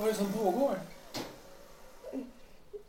Vad 0.00 0.08
är 0.08 0.12
det 0.12 0.18
som 0.18 0.32
pågår? 0.32 0.78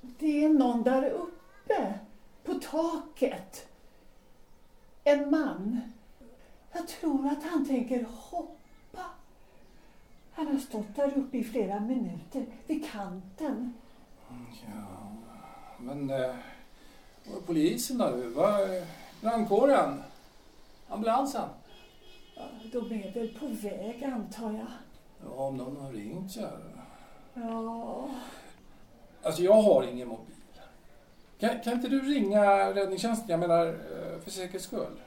Det 0.02 0.44
är 0.44 0.50
någon 0.50 0.84
där 0.84 1.10
uppe, 1.10 2.00
på 2.44 2.54
taket. 2.54 3.68
En 5.04 5.32
man. 5.32 5.82
Jag 6.72 6.88
tror 6.88 7.28
att 7.28 7.44
han 7.44 7.66
tänker 7.66 8.06
hoppa. 8.10 9.06
Han 10.32 10.48
har 10.48 10.60
stått 10.60 10.96
där 10.96 11.18
uppe 11.18 11.38
i 11.38 11.44
flera 11.44 11.80
minuter, 11.80 12.46
vid 12.68 12.92
kanten. 12.92 13.74
Ja, 14.66 15.12
men... 15.80 16.10
Eh, 16.10 16.36
var 17.26 17.38
är 17.38 17.42
polisen 17.46 17.98
då? 17.98 18.12
Var 18.36 18.60
är 18.60 18.86
brandkåren? 19.22 20.04
Ambulansen? 20.88 21.50
Ja, 22.36 22.44
de 22.72 22.92
är 22.92 23.14
väl 23.14 23.38
på 23.40 23.48
väg, 23.48 24.04
antar 24.04 24.52
jag. 24.52 24.68
Ja, 25.24 25.44
om 25.44 25.58
någon 25.58 25.78
har 25.78 25.92
ringt 25.92 26.32
så 26.32 26.40
här. 26.40 26.71
Ja, 27.34 28.10
Alltså 29.24 29.42
jag 29.42 29.54
har 29.62 29.84
ingen 29.84 30.08
mobil. 30.08 30.36
Kan, 31.40 31.60
kan 31.60 31.74
inte 31.74 31.88
du 31.88 32.00
ringa 32.02 32.74
räddningstjänsten? 32.74 33.30
Jag 33.30 33.40
menar 33.40 33.68
eh, 33.68 34.20
för 34.24 34.32
säkerhets 34.32 34.66
skull. 34.66 35.00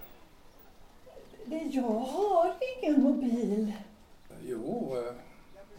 men 1.45 1.71
jag 1.71 1.83
har 1.83 2.55
ingen 2.83 3.03
mobil. 3.03 3.73
Jo, 4.47 4.97
eh, 4.97 5.15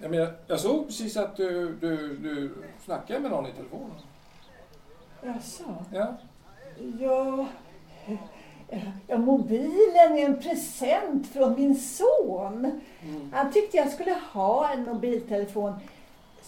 jag 0.01 0.11
menar, 0.11 0.33
jag 0.47 0.59
såg 0.59 0.87
precis 0.87 1.17
att 1.17 1.35
du, 1.37 1.75
du, 1.75 2.17
du 2.17 2.53
snackade 2.85 3.19
med 3.19 3.31
någon 3.31 3.47
i 3.47 3.51
telefonen. 3.51 3.95
Jaså? 5.23 5.63
Ja. 5.93 6.13
Ja, 6.99 7.47
ja, 9.07 9.17
mobilen 9.17 10.17
är 10.17 10.25
en 10.25 10.39
present 10.39 11.27
från 11.27 11.55
min 11.55 11.75
son. 11.75 12.81
Han 13.33 13.51
tyckte 13.51 13.77
jag 13.77 13.91
skulle 13.91 14.19
ha 14.31 14.69
en 14.69 14.83
mobiltelefon 14.83 15.73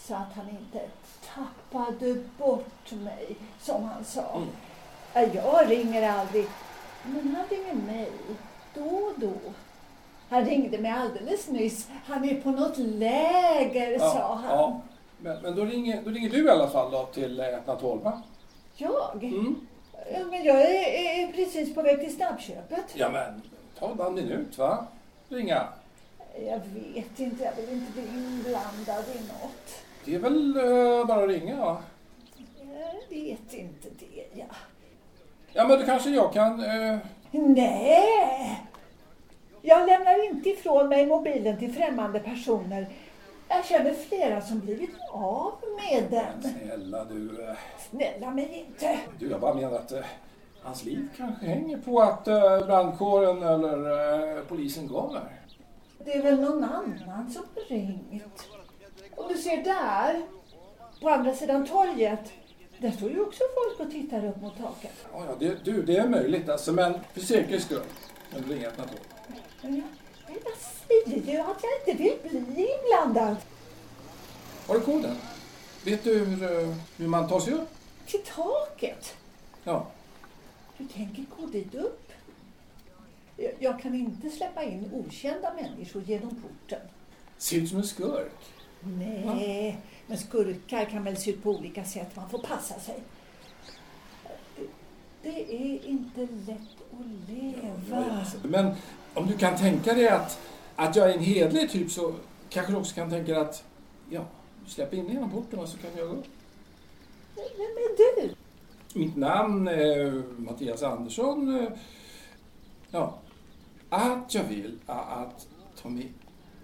så 0.08 0.14
att 0.14 0.32
han 0.36 0.48
inte 0.50 0.80
tappade 1.34 2.14
bort 2.38 2.92
mig, 2.92 3.36
som 3.60 3.84
han 3.84 4.04
sa. 4.04 4.36
Mm. 4.36 4.48
Ja, 5.14 5.40
Jag 5.42 5.70
ringer 5.70 6.10
aldrig, 6.10 6.46
men 7.04 7.36
han 7.36 7.46
ringer 7.48 7.74
mig 7.74 8.10
då 8.74 8.84
och 8.84 9.12
då. 9.16 9.32
Han 10.28 10.44
ringde 10.44 10.78
mig 10.78 10.90
alldeles 10.90 11.48
nyss. 11.48 11.88
Han 12.06 12.24
är 12.28 12.40
på 12.40 12.50
något 12.50 12.78
läger, 12.78 13.98
sa 13.98 14.34
han. 14.34 14.50
ja. 14.50 14.80
Men, 15.20 15.42
men 15.42 15.56
då, 15.56 15.64
ringer, 15.64 16.02
då 16.02 16.10
ringer 16.10 16.30
du 16.30 16.46
i 16.46 16.50
alla 16.50 16.68
fall 16.68 16.90
då 16.90 17.04
till 17.06 17.40
112 17.40 18.02
va? 18.02 18.22
Jag? 18.76 19.24
Mm. 19.24 19.66
Ja, 20.12 20.18
men 20.30 20.44
jag 20.44 20.60
är, 20.60 21.22
är 21.22 21.32
precis 21.32 21.74
på 21.74 21.82
väg 21.82 22.00
till 22.00 22.16
snabbköpet. 22.16 22.84
Ja 22.94 23.10
men, 23.10 23.42
ta 23.78 24.06
en 24.06 24.14
minut 24.14 24.58
va? 24.58 24.86
Ringa. 25.28 25.68
Jag 26.46 26.58
vet 26.58 27.20
inte, 27.20 27.44
jag 27.44 27.52
vill 27.62 27.72
inte 27.72 27.92
bli 27.92 28.02
inblandad 28.02 29.04
i 29.14 29.18
något. 29.18 29.87
Det 30.08 30.14
är 30.14 30.18
väl 30.18 30.56
eh, 30.56 31.06
bara 31.06 31.22
att 31.22 31.28
ringa 31.28 31.56
va? 31.60 31.76
Jag 32.56 33.16
vet 33.16 33.54
inte 33.54 33.88
det, 33.98 34.24
ja. 34.40 34.44
Ja 35.52 35.68
men 35.68 35.80
då 35.80 35.86
kanske 35.86 36.10
jag 36.10 36.32
kan... 36.32 36.60
Eh, 36.64 36.98
Nej! 37.30 38.62
Jag 39.62 39.86
lämnar 39.86 40.26
inte 40.30 40.48
ifrån 40.48 40.88
mig 40.88 41.06
mobilen 41.06 41.58
till 41.58 41.72
främmande 41.72 42.20
personer. 42.20 42.88
Jag 43.48 43.64
känner 43.64 43.94
flera 43.94 44.40
som 44.40 44.60
blivit 44.60 44.90
av 45.12 45.52
med 45.76 46.04
den. 46.10 46.52
snälla 46.52 47.04
du. 47.04 47.42
Eh, 47.48 47.56
Snälla 47.90 48.30
mig 48.30 48.64
inte. 48.68 48.98
du 49.18 49.30
jag 49.30 49.40
bara 49.40 49.54
menar 49.54 49.76
att 49.78 49.92
eh, 49.92 50.04
hans 50.62 50.84
liv 50.84 51.08
kanske 51.16 51.46
hänger 51.46 51.78
på 51.78 52.00
att 52.00 52.28
eh, 52.28 52.66
brandkåren 52.66 53.42
eller 53.42 54.36
eh, 54.36 54.42
polisen 54.48 54.88
kommer. 54.88 55.40
Det 56.04 56.12
är 56.16 56.22
väl 56.22 56.40
någon 56.40 56.64
annan 56.64 57.30
som 57.30 57.42
ringt. 57.68 58.48
Om 59.18 59.28
du 59.28 59.38
ser 59.38 59.64
där, 59.64 60.26
på 61.00 61.08
andra 61.08 61.34
sidan 61.34 61.66
torget. 61.66 62.32
Där 62.78 62.90
står 62.90 63.10
ju 63.10 63.20
också 63.20 63.42
folk 63.54 63.80
och 63.80 63.92
tittar 63.92 64.24
upp 64.24 64.40
mot 64.40 64.58
taket. 64.58 64.92
Ja, 65.12 65.24
ja, 65.28 65.34
det, 65.38 65.64
du, 65.64 65.82
det 65.82 65.96
är 65.96 66.08
möjligt 66.08 66.48
alltså, 66.48 66.72
men 66.72 66.98
för 67.12 67.20
säkerhets 67.20 67.64
skull. 67.64 67.82
kan 68.32 68.42
du 68.42 68.54
ringa 68.54 68.68
112. 68.68 68.98
Men 69.62 69.74
jag, 69.74 69.84
men 70.26 70.36
jag 70.44 70.54
säger 70.56 71.32
ju 71.32 71.40
att 71.40 71.62
jag 71.62 71.94
inte 71.94 72.28
vill 72.28 72.42
bli 72.42 72.68
inblandad. 72.78 73.36
Har 74.66 74.74
du 74.74 74.80
koden? 74.80 75.16
Vet 75.84 76.04
du 76.04 76.18
hur, 76.18 76.42
eh, 76.42 76.74
hur 76.96 77.08
man 77.08 77.28
tar 77.28 77.40
sig 77.40 77.52
upp? 77.52 77.68
Till 78.06 78.22
taket. 78.22 79.16
Ja. 79.64 79.86
Du 80.78 80.84
tänker 80.86 81.24
gå 81.36 81.46
dit 81.46 81.74
upp? 81.74 82.12
Jag, 83.36 83.52
jag 83.58 83.80
kan 83.82 83.94
inte 83.94 84.30
släppa 84.30 84.62
in 84.62 84.90
okända 84.92 85.54
människor 85.54 86.02
genom 86.02 86.30
porten. 86.30 86.80
Ser 87.38 87.56
ut 87.56 87.68
som 87.68 87.78
en 87.78 87.84
skurk. 87.84 88.32
Nej, 88.96 89.80
men 90.06 90.18
skurkar 90.18 90.84
kan 90.84 91.04
väl 91.04 91.16
se 91.16 91.30
ut 91.30 91.42
på 91.42 91.50
olika 91.50 91.84
sätt. 91.84 92.16
Man 92.16 92.30
får 92.30 92.38
passa 92.38 92.80
sig. 92.80 93.02
Det, 95.22 95.54
är 95.54 95.86
inte 95.86 96.20
lätt 96.20 96.58
att 96.92 97.30
leva. 97.30 98.24
Men 98.42 98.74
om 99.14 99.26
du 99.26 99.36
kan 99.36 99.56
tänka 99.56 99.94
dig 99.94 100.08
att, 100.08 100.38
att 100.76 100.96
jag 100.96 101.10
är 101.10 101.14
en 101.14 101.24
hedlig 101.24 101.70
typ 101.70 101.90
så 101.90 102.14
kanske 102.48 102.72
du 102.72 102.78
också 102.78 102.94
kan 102.94 103.10
tänka 103.10 103.32
dig 103.32 103.40
att 103.40 103.64
ja, 104.10 104.24
du 104.64 104.70
släpper 104.70 104.96
in 104.96 105.08
genom 105.08 105.30
porten 105.30 105.58
och 105.58 105.68
så 105.68 105.78
kan 105.78 105.90
jag 105.96 106.08
gå. 106.08 106.14
Vem 107.34 107.44
är 107.56 108.22
du? 108.22 108.34
Mitt 108.94 109.16
namn 109.16 109.68
är 109.68 110.22
Mattias 110.36 110.82
Andersson. 110.82 111.68
Ja, 112.90 113.18
att 113.88 114.34
jag 114.34 114.44
vill 114.44 114.78
att 114.86 115.46
ta 115.82 115.88
mig 115.88 116.12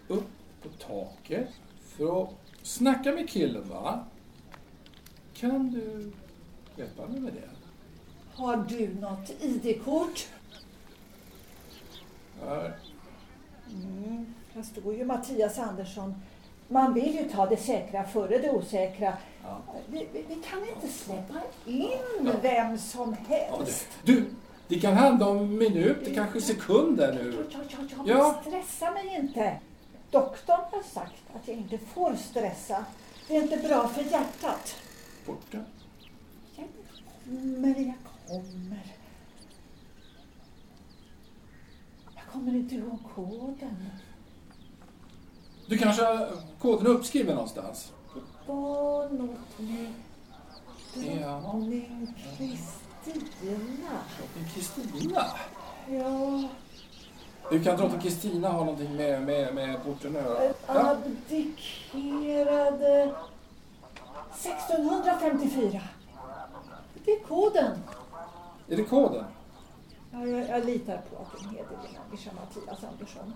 upp 0.08 0.28
på 0.62 0.68
taket 0.68 1.48
för 1.96 2.22
att 2.22 2.30
snacka 2.62 3.12
med 3.12 3.28
killen 3.30 3.68
va? 3.68 4.04
Kan 5.34 5.70
du 5.70 6.12
hjälpa 6.76 7.06
mig 7.06 7.20
med 7.20 7.32
det? 7.32 7.48
Har 8.34 8.56
du 8.56 8.94
något 9.00 9.30
ID-kort? 9.40 10.26
Här. 12.44 12.76
Mm, 13.72 14.34
här 14.54 14.62
står 14.62 14.94
ju 14.94 15.04
Mattias 15.04 15.58
Andersson. 15.58 16.14
Man 16.68 16.94
vill 16.94 17.14
ju 17.14 17.28
ta 17.30 17.46
det 17.46 17.56
säkra 17.56 18.04
före 18.04 18.38
det 18.38 18.50
osäkra. 18.50 19.12
Ja. 19.42 19.60
Vi, 19.86 20.08
vi, 20.12 20.24
vi 20.28 20.34
kan 20.34 20.68
inte 20.74 20.88
släppa 20.88 21.34
in 21.66 22.30
vem 22.42 22.78
som 22.78 23.16
Ja, 23.28 23.36
helst. 23.36 23.86
du, 24.04 24.14
du, 24.14 24.24
det 24.68 24.80
kan 24.80 24.94
handla 24.94 25.28
om 25.28 25.56
minuter, 25.58 26.14
kanske 26.14 26.40
sekunder 26.40 27.08
Ja, 27.12 27.14
nu. 27.24 27.44
ja, 27.52 27.58
ja, 27.70 27.78
ja, 27.90 28.02
Ja. 28.06 28.40
stressa 28.46 28.90
mig 28.90 29.16
inte. 29.20 29.56
Doktorn 30.14 30.60
har 30.72 30.82
sagt 30.82 31.22
att 31.34 31.48
jag 31.48 31.56
inte 31.56 31.78
får 31.78 32.16
stressa. 32.16 32.84
Det 33.28 33.36
är 33.36 33.42
inte 33.42 33.56
bra 33.56 33.88
för 33.88 34.02
hjärtat. 34.02 34.74
Porten. 35.26 35.64
Jag 36.56 36.66
kommer, 37.24 37.68
jag 37.68 37.94
kommer. 38.28 38.94
Jag 42.14 42.24
kommer 42.32 42.54
inte 42.54 42.74
ihåg 42.74 42.98
koden. 43.14 43.90
Du 45.66 45.78
kanske 45.78 46.04
har 46.04 46.28
koden 46.58 46.86
uppskriven 46.86 47.34
någonstans? 47.34 47.92
Det 48.14 48.52
var 48.52 49.08
något 49.08 49.58
med 49.58 49.92
drottning 50.94 52.14
Kristina. 52.36 53.90
Drottning 54.18 54.48
Kristina? 54.54 55.24
Ja, 55.88 56.48
Hur 57.50 57.64
kan 57.64 57.76
drottning 57.76 58.00
Kristina 58.00 58.48
ha 58.48 58.58
någonting 58.58 58.96
med, 58.96 59.22
med, 59.22 59.54
med 59.54 59.84
porten 59.84 60.16
att 60.16 60.22
göra? 60.22 60.52
Ja. 60.66 60.90
abdikerade 60.90 63.14
1654. 64.34 65.80
Det 67.04 67.10
är 67.10 67.20
koden. 67.20 67.78
Är 68.68 68.76
det 68.76 68.84
koden? 68.84 69.24
Ja, 70.10 70.26
jag, 70.26 70.48
jag 70.48 70.64
litar 70.64 70.96
på 71.10 71.16
att 71.22 71.40
en 71.40 71.48
hederlig 71.48 71.98
människa, 72.08 72.30
Mattias 72.32 72.84
Andersson. 72.92 73.34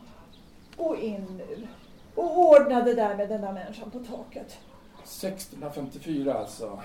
Gå 0.76 0.96
in 0.96 1.36
nu 1.36 1.66
och 2.14 2.38
ordna 2.38 2.82
det 2.82 2.94
där 2.94 3.16
med 3.16 3.28
den 3.28 3.40
där 3.40 3.52
människan 3.52 3.90
på 3.90 3.98
taket. 3.98 4.58
1654 5.02 6.34
alltså. 6.34 6.82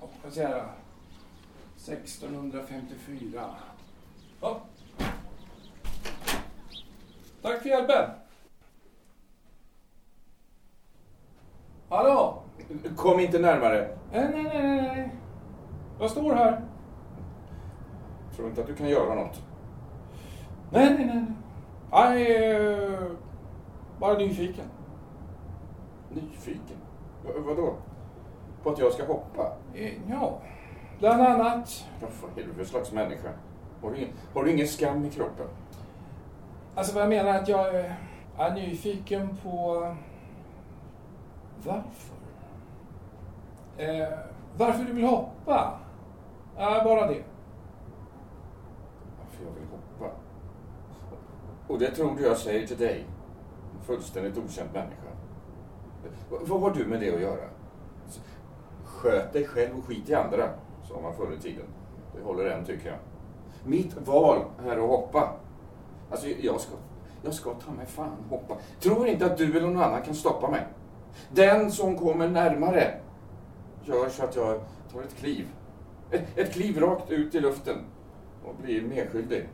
Vad 0.00 0.10
ska 0.10 0.18
jag 0.24 0.32
säga? 0.32 0.64
1654. 1.76 3.54
Ja. 4.40 4.60
Tack 7.44 7.62
för 7.62 7.68
hjälpen. 7.68 8.10
Hallå? 11.88 12.42
Kom 12.96 13.20
inte 13.20 13.38
närmare. 13.38 13.98
Nej, 14.12 14.28
nej, 14.32 14.42
nej, 14.44 14.82
nej. 14.82 15.10
Jag 16.00 16.10
står 16.10 16.34
här. 16.34 16.60
Tror 18.36 18.48
inte 18.48 18.60
att 18.60 18.66
du 18.66 18.74
kan 18.74 18.88
göra 18.88 19.14
något. 19.14 19.42
Nej, 20.70 20.94
nej, 20.98 21.06
nej. 21.06 21.24
Jag 21.90 22.20
är 22.20 22.92
eh, 23.02 23.08
bara 24.00 24.18
nyfiken. 24.18 24.64
Nyfiken? 26.10 26.76
V- 27.24 27.30
vadå? 27.46 27.74
På 28.62 28.70
att 28.70 28.78
jag 28.78 28.92
ska 28.92 29.06
hoppa? 29.06 29.52
Eh, 29.74 29.92
Ja, 30.10 30.38
bland 30.98 31.22
annat. 31.22 31.84
Vad 32.00 32.10
för 32.56 32.64
slags 32.64 32.92
människa? 32.92 33.28
Har 33.82 33.90
du, 33.90 33.96
ingen, 33.96 34.10
har 34.34 34.44
du 34.44 34.50
ingen 34.50 34.68
skam 34.68 35.04
i 35.04 35.10
kroppen? 35.10 35.46
Alltså 36.76 36.94
vad 36.94 37.02
jag 37.02 37.08
menar 37.08 37.30
är 37.30 37.42
att 37.42 37.48
jag 37.48 37.74
är 38.38 38.54
nyfiken 38.54 39.36
på 39.42 39.86
varför. 41.64 42.14
Eh, 43.76 44.08
varför 44.56 44.84
du 44.84 44.92
vill 44.92 45.04
hoppa? 45.04 45.78
Eh, 46.58 46.84
bara 46.84 47.06
det. 47.06 47.22
Varför 49.18 49.44
jag 49.44 49.50
vill 49.50 49.68
hoppa? 49.70 50.14
Och 51.68 51.78
det 51.78 51.90
tror 51.90 52.16
du 52.16 52.22
jag 52.22 52.36
säger 52.36 52.66
till 52.66 52.78
dig? 52.78 53.06
En 53.74 53.84
fullständigt 53.84 54.38
okänd 54.38 54.68
människa. 54.72 55.08
Vad 56.28 56.60
har 56.60 56.70
du 56.70 56.86
med 56.86 57.00
det 57.00 57.14
att 57.14 57.20
göra? 57.20 57.48
Sköt 58.84 59.32
dig 59.32 59.46
själv 59.46 59.78
och 59.78 59.84
skit 59.84 60.10
i 60.10 60.14
andra, 60.14 60.48
sa 60.88 61.00
man 61.00 61.14
förr 61.14 61.34
i 61.38 61.42
tiden. 61.42 61.66
Det 62.14 62.22
håller 62.22 62.44
än 62.44 62.64
tycker 62.64 62.88
jag. 62.88 62.98
Mitt 63.64 63.96
val 64.06 64.44
är 64.66 64.76
att 64.76 64.88
hoppa. 64.88 65.36
Alltså 66.10 66.28
jag 66.28 66.60
ska, 66.60 66.72
jag 67.22 67.34
ska 67.34 67.54
ta 67.54 67.70
mig 67.70 67.86
fan 67.86 68.16
hoppa. 68.30 68.56
Tror 68.80 69.08
inte 69.08 69.26
att 69.26 69.36
du 69.36 69.56
eller 69.56 69.68
någon 69.68 69.82
annan 69.82 70.02
kan 70.02 70.14
stoppa 70.14 70.50
mig. 70.50 70.66
Den 71.30 71.72
som 71.72 71.98
kommer 71.98 72.28
närmare 72.28 72.94
gör 73.84 74.08
så 74.08 74.24
att 74.24 74.36
jag 74.36 74.60
tar 74.92 75.02
ett 75.02 75.16
kliv. 75.16 75.46
Ett, 76.10 76.38
ett 76.38 76.52
kliv 76.52 76.80
rakt 76.80 77.10
ut 77.10 77.34
i 77.34 77.40
luften 77.40 77.76
och 78.44 78.54
blir 78.62 78.82
medskyldig. 78.82 79.48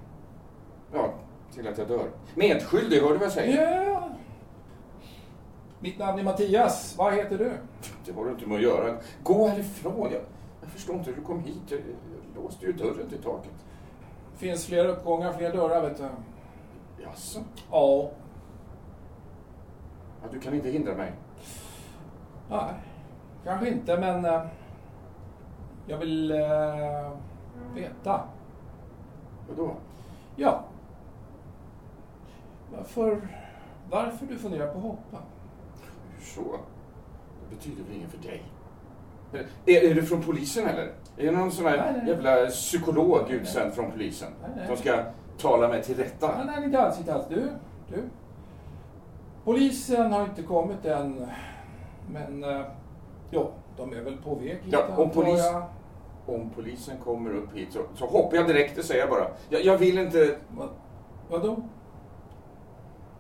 Ja, 0.93 1.15
till 1.55 1.69
att 1.69 1.79
jag 1.79 1.89
dör. 1.89 2.11
Medskyldig, 2.35 3.01
hör 3.01 3.09
du 3.09 3.15
vad 3.15 3.23
jag 3.23 3.33
säger? 3.33 3.87
Ja. 3.87 4.11
Mitt 5.81 5.99
namn 5.99 6.19
är 6.19 6.23
Mattias. 6.23 6.95
Vad 6.99 7.15
heter 7.15 7.39
du? 7.39 7.53
Det 8.05 8.13
har 8.13 8.25
du 8.25 8.31
inte 8.31 8.47
med 8.47 8.57
att 8.57 8.63
göra. 8.63 8.97
Gå 9.23 9.47
härifrån. 9.49 10.09
Jag, 10.13 10.23
jag 10.61 10.71
förstår 10.71 10.97
inte 10.97 11.11
hur 11.11 11.17
du 11.17 11.23
kom 11.23 11.41
hit. 11.41 11.63
Jag, 11.69 11.81
jag 12.35 12.45
låste 12.45 12.67
ju 12.67 12.73
dörren 12.73 13.09
till 13.09 13.23
taket. 13.23 13.53
finns 14.37 14.67
fler 14.67 14.89
uppgångar, 14.89 15.33
fler 15.33 15.53
dörrar, 15.53 15.89
vet 15.89 15.99
du. 15.99 16.05
Jaså? 17.03 17.41
Ja. 17.71 18.11
Ja, 20.23 20.29
du 20.33 20.41
kan 20.41 20.55
inte 20.55 20.71
hindra 20.71 20.95
mig. 20.95 21.13
Nej, 22.51 22.75
kanske 23.45 23.69
inte, 23.69 23.97
men 24.01 24.25
eh, 24.25 24.43
jag 25.87 25.99
vill 25.99 26.31
eh, 26.31 27.11
veta. 27.75 28.21
Vadå? 29.49 29.75
Ja. 30.37 30.65
Varför, 32.77 33.29
varför 33.91 34.27
du 34.27 34.39
funderar 34.39 34.67
på 34.73 34.79
att 34.79 34.85
hoppa? 34.85 35.19
Hur 36.17 36.25
så? 36.25 36.43
Det 37.51 37.57
betyder 37.57 37.83
väl 37.85 37.97
inget 37.97 38.11
för 38.11 38.19
dig? 38.19 38.43
Är, 39.67 39.91
är 39.91 39.95
du 39.95 40.03
från 40.03 40.23
polisen 40.23 40.67
eller? 40.69 40.93
Är 41.17 41.27
det 41.27 41.31
någon 41.31 41.53
sån 41.53 41.65
Nej, 41.65 41.79
här 41.79 41.93
nej. 41.93 42.09
jävla 42.09 42.47
psykolog 42.47 43.31
utsänd 43.31 43.73
från 43.73 43.91
polisen? 43.91 44.33
Nej, 44.43 44.51
nej. 44.57 44.67
Som 44.67 44.77
ska 44.77 45.05
tala 45.43 45.69
mig 45.69 45.83
till 45.83 45.97
Nej, 45.97 46.07
rätta? 46.07 46.45
nej, 46.45 46.65
inte 46.65 46.81
alls, 46.81 46.99
inte 46.99 47.15
alls. 47.15 47.25
Du, 47.29 47.53
du. 47.89 48.03
Polisen 49.45 50.13
har 50.13 50.23
inte 50.25 50.43
kommit 50.43 50.85
än, 50.85 51.27
men 52.13 52.45
eh, 52.45 52.63
ja, 53.31 53.51
de 53.77 53.93
är 53.93 54.01
väl 54.01 54.17
på 54.17 54.35
väg 54.35 54.49
hit, 54.49 54.61
Ja, 54.73 54.85
om 54.97 55.11
polis-. 55.11 55.55
Om 56.27 56.51
polisen 56.57 56.97
kommer 57.05 57.35
upp 57.35 57.55
hit 57.57 57.73
så, 57.73 57.81
så 57.95 58.07
hoppar 58.07 58.37
jag 58.37 58.47
direkt, 58.47 58.77
det 58.77 58.83
säger 58.83 59.01
jag 59.01 59.11
bara. 59.11 59.27
Jag, 59.49 59.65
jag 59.65 59.79
vill 59.79 59.99
inte... 59.99 60.37
Vad, 60.57 60.69
vadå? 61.31 61.57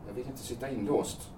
Jag 0.09 0.15
vill 0.15 0.27
inte 0.27 0.39
sitta 0.39 0.69
inlåst. 0.71 1.31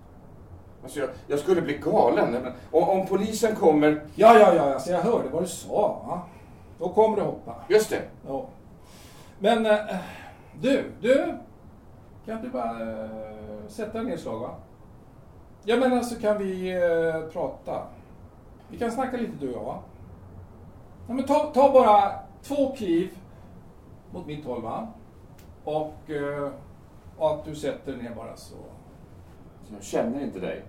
Alltså 0.82 1.00
jag, 1.00 1.08
jag 1.26 1.38
skulle 1.38 1.62
bli 1.62 1.78
galen. 1.78 2.32
Men 2.32 2.52
om, 2.70 2.88
om 2.88 3.06
polisen 3.06 3.54
kommer... 3.56 4.02
Ja, 4.14 4.38
ja, 4.38 4.54
ja, 4.54 4.74
alltså 4.74 4.90
jag 4.90 5.00
hörde 5.00 5.28
vad 5.28 5.42
du 5.42 5.46
sa. 5.46 6.02
Va? 6.08 6.20
Då 6.78 6.88
kommer 6.88 7.16
du 7.16 7.22
hoppa. 7.22 7.54
Just 7.68 7.90
det. 7.90 8.02
Ja. 8.26 8.46
Men 9.38 9.66
eh, 9.66 9.78
du, 10.60 10.92
du. 11.00 11.34
Kan 12.26 12.42
du 12.42 12.48
bara 12.48 13.02
eh, 13.02 13.10
sätta 13.68 13.98
en 13.98 14.06
nedslag 14.06 14.40
va? 14.40 14.54
Ja 15.64 15.76
men 15.76 15.92
alltså 15.92 16.20
kan 16.20 16.38
vi 16.38 16.72
eh, 16.72 17.30
prata? 17.32 17.86
Vi 18.68 18.78
kan 18.78 18.92
snacka 18.92 19.16
lite 19.16 19.32
du 19.40 19.48
och 19.48 19.56
jag 19.56 19.64
va? 19.64 19.78
Ja, 21.08 21.14
men 21.14 21.24
ta, 21.24 21.50
ta 21.54 21.72
bara 21.72 22.12
två 22.42 22.72
kliv 22.76 23.18
mot 24.10 24.26
mitt 24.26 24.44
håll 24.44 24.62
va? 24.62 24.88
Och, 25.64 26.10
eh, 26.10 26.50
och 27.18 27.30
att 27.30 27.44
du 27.44 27.54
sätter 27.54 27.96
ner 27.96 28.14
bara 28.14 28.36
så. 28.36 28.56
Jag 29.72 29.82
känner 29.82 30.24
inte 30.24 30.40
dig. 30.40 30.62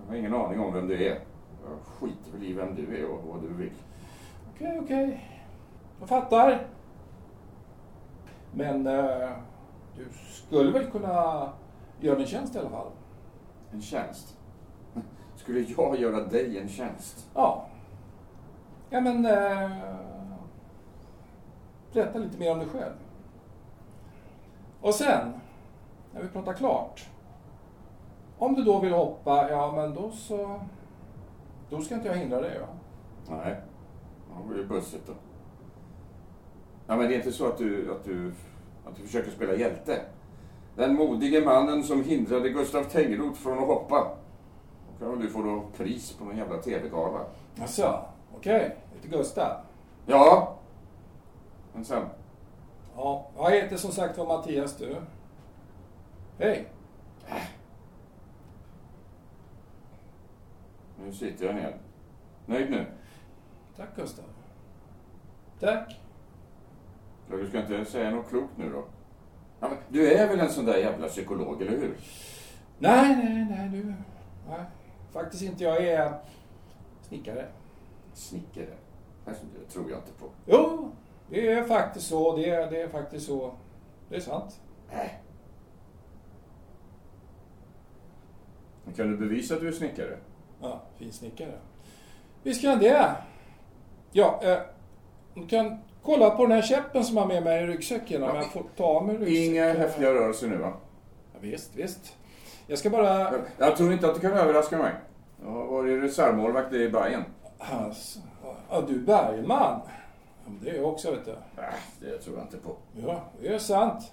Jag 0.00 0.12
har 0.12 0.18
ingen 0.18 0.34
aning 0.34 0.60
om 0.60 0.74
vem 0.74 0.88
du 0.88 1.06
är. 1.06 1.20
Jag 1.64 1.78
skiter 1.84 2.32
väl 2.32 2.42
i 2.42 2.52
vem 2.52 2.74
du 2.74 3.00
är 3.00 3.10
och 3.10 3.20
vad 3.24 3.42
du 3.42 3.54
vill. 3.54 3.72
Okej, 4.54 4.80
okej. 4.82 5.26
Jag 6.00 6.08
fattar. 6.08 6.66
Men 8.52 8.86
eh, 8.86 9.30
du 9.96 10.06
skulle 10.30 10.72
väl 10.72 10.90
kunna 10.90 11.48
göra 12.00 12.18
en 12.20 12.26
tjänst 12.26 12.54
i 12.54 12.58
alla 12.58 12.70
fall? 12.70 12.90
En 13.72 13.82
tjänst? 13.82 14.36
Skulle 15.36 15.60
jag 15.60 16.00
göra 16.00 16.24
dig 16.24 16.58
en 16.58 16.68
tjänst? 16.68 17.28
Ja. 17.34 17.66
Ja 18.90 19.00
men... 19.00 19.26
Eh, 19.26 19.70
berätta 21.92 22.18
lite 22.18 22.38
mer 22.38 22.52
om 22.52 22.58
dig 22.58 22.68
själv. 22.68 22.94
Och 24.80 24.94
sen, 24.94 25.32
när 26.14 26.22
vi 26.22 26.28
pratar 26.28 26.52
klart. 26.52 27.08
Om 28.38 28.54
du 28.54 28.62
då 28.62 28.78
vill 28.78 28.92
hoppa, 28.92 29.50
ja 29.50 29.72
men 29.76 29.94
då 29.94 30.10
så... 30.10 30.60
Då 31.70 31.80
ska 31.80 31.94
inte 31.94 32.08
jag 32.08 32.14
hindra 32.14 32.40
dig 32.40 32.58
va? 32.58 32.66
Nej. 33.28 33.60
Ja, 34.30 34.42
det 34.48 34.54
blir 34.54 34.64
bussigt 34.64 35.06
då. 35.06 35.12
Ja, 36.90 36.96
men 36.96 37.08
det 37.08 37.14
är 37.14 37.16
inte 37.16 37.32
så 37.32 37.46
att 37.46 37.58
du, 37.58 37.92
att 37.92 38.04
du, 38.04 38.32
att 38.86 38.96
du 38.96 39.02
försöker 39.02 39.30
spela 39.30 39.54
hjälte. 39.54 40.02
Den 40.76 40.94
modige 40.94 41.44
mannen 41.44 41.84
som 41.84 42.04
hindrade 42.04 42.50
Gustav 42.50 42.84
Tengroth 42.84 43.40
från 43.40 43.58
att 43.58 43.66
hoppa. 43.66 44.16
Då 44.92 45.04
kan 45.04 45.10
väl 45.10 45.26
du 45.26 45.32
få 45.32 45.42
då 45.42 45.64
pris 45.76 46.12
på 46.12 46.24
någon 46.24 46.36
jävla 46.36 46.58
TV-gala. 46.62 47.24
Jaså, 47.54 48.04
okej. 48.36 48.76
Lite 48.94 49.16
Gustav. 49.16 49.56
Ja. 50.06 50.56
Men 51.72 51.84
sen. 51.84 52.06
Ja, 52.96 53.30
jag 53.36 53.50
heter 53.50 53.76
som 53.76 53.92
sagt 53.92 54.18
var 54.18 54.26
Mattias 54.26 54.76
du. 54.76 54.96
Hej. 56.38 56.68
Nu 61.04 61.12
sitter 61.12 61.46
jag 61.46 61.54
ner. 61.54 61.76
Nöjd 62.46 62.70
nu? 62.70 62.86
Tack 63.76 63.96
Gustav. 63.96 64.24
Tack. 65.60 65.99
Du 67.38 67.48
ska 67.48 67.60
inte 67.60 67.84
säga 67.84 68.10
något 68.10 68.28
klokt 68.28 68.56
nu 68.56 68.70
då? 68.72 68.84
Ja, 69.60 69.68
men 69.68 69.78
du 69.88 70.12
är 70.12 70.28
väl 70.28 70.40
en 70.40 70.50
sån 70.50 70.64
där 70.64 70.76
jävla 70.76 71.08
psykolog, 71.08 71.62
eller 71.62 71.70
hur? 71.70 71.96
Nej, 72.78 73.16
nej, 73.16 73.46
nej 73.50 73.68
du. 73.68 73.84
Nej, 74.48 74.64
faktiskt 75.12 75.42
inte. 75.42 75.64
Jag 75.64 75.84
är 75.84 76.14
snickare. 77.02 77.46
Snickare? 78.14 78.74
Det 79.24 79.72
tror 79.72 79.90
jag 79.90 79.98
inte 79.98 80.12
på. 80.12 80.26
Jo, 80.46 80.90
det 81.28 81.52
är 81.52 81.64
faktiskt 81.64 82.06
så. 82.06 82.36
Det 82.36 82.50
är, 82.50 82.70
det 82.70 82.82
är 82.82 82.88
faktiskt 82.88 83.26
så. 83.26 83.52
Det 84.08 84.16
är 84.16 84.20
sant. 84.20 84.60
Nej. 84.92 85.20
Men 88.84 88.94
Kan 88.94 89.10
du 89.10 89.16
bevisa 89.16 89.54
att 89.54 89.60
du 89.60 89.68
är 89.68 89.72
snickare? 89.72 90.18
Ja, 90.60 90.82
fin 90.96 91.12
snickare. 91.12 91.58
Visst 92.42 92.62
kan 92.62 92.78
det. 92.78 93.14
Ja, 94.12 94.40
eh, 94.42 94.58
du 95.34 95.46
kan 95.46 95.78
kolla 96.02 96.30
på 96.30 96.42
den 96.42 96.52
här 96.52 96.62
käppen 96.62 97.04
som 97.04 97.16
jag 97.16 97.22
har 97.22 97.28
med 97.28 97.42
mig 97.42 97.62
i 97.62 97.66
ryggsäcken. 97.66 98.22
Om 98.22 98.28
Ja, 98.28 98.36
jag 98.36 98.52
får 98.52 98.64
ta 98.76 98.84
av 98.84 99.06
mig 99.06 99.16
ryggsäcken. 99.16 99.44
Inga 99.44 99.72
häftiga 99.72 100.14
rörelser 100.14 100.46
nu 100.46 100.56
va? 100.56 100.72
Ja, 101.32 101.38
visst, 101.40 101.70
visst. 101.76 102.16
Jag 102.66 102.78
ska 102.78 102.90
bara... 102.90 103.32
Jag 103.58 103.76
tror 103.76 103.92
inte 103.92 104.06
att 104.08 104.14
du 104.14 104.20
kan 104.20 104.32
överraska 104.32 104.78
mig. 104.78 104.92
Jag 105.44 105.50
har 105.50 105.66
varit 105.66 106.02
reservmålvakt 106.02 106.72
i 106.72 106.88
Bayern. 106.88 107.24
Alltså, 107.58 108.18
ja, 108.70 108.84
du 108.88 108.94
är 108.94 108.98
Bergman. 108.98 109.80
Det 110.62 110.70
är 110.70 110.74
jag 110.74 110.84
också, 110.84 111.10
vet 111.10 111.24
du. 111.24 111.30
Äh, 111.30 111.64
det 112.00 112.18
tror 112.18 112.36
jag 112.36 112.44
inte 112.44 112.56
på. 112.56 112.76
Ja, 113.06 113.24
det 113.40 113.48
är 113.48 113.58
sant. 113.58 114.12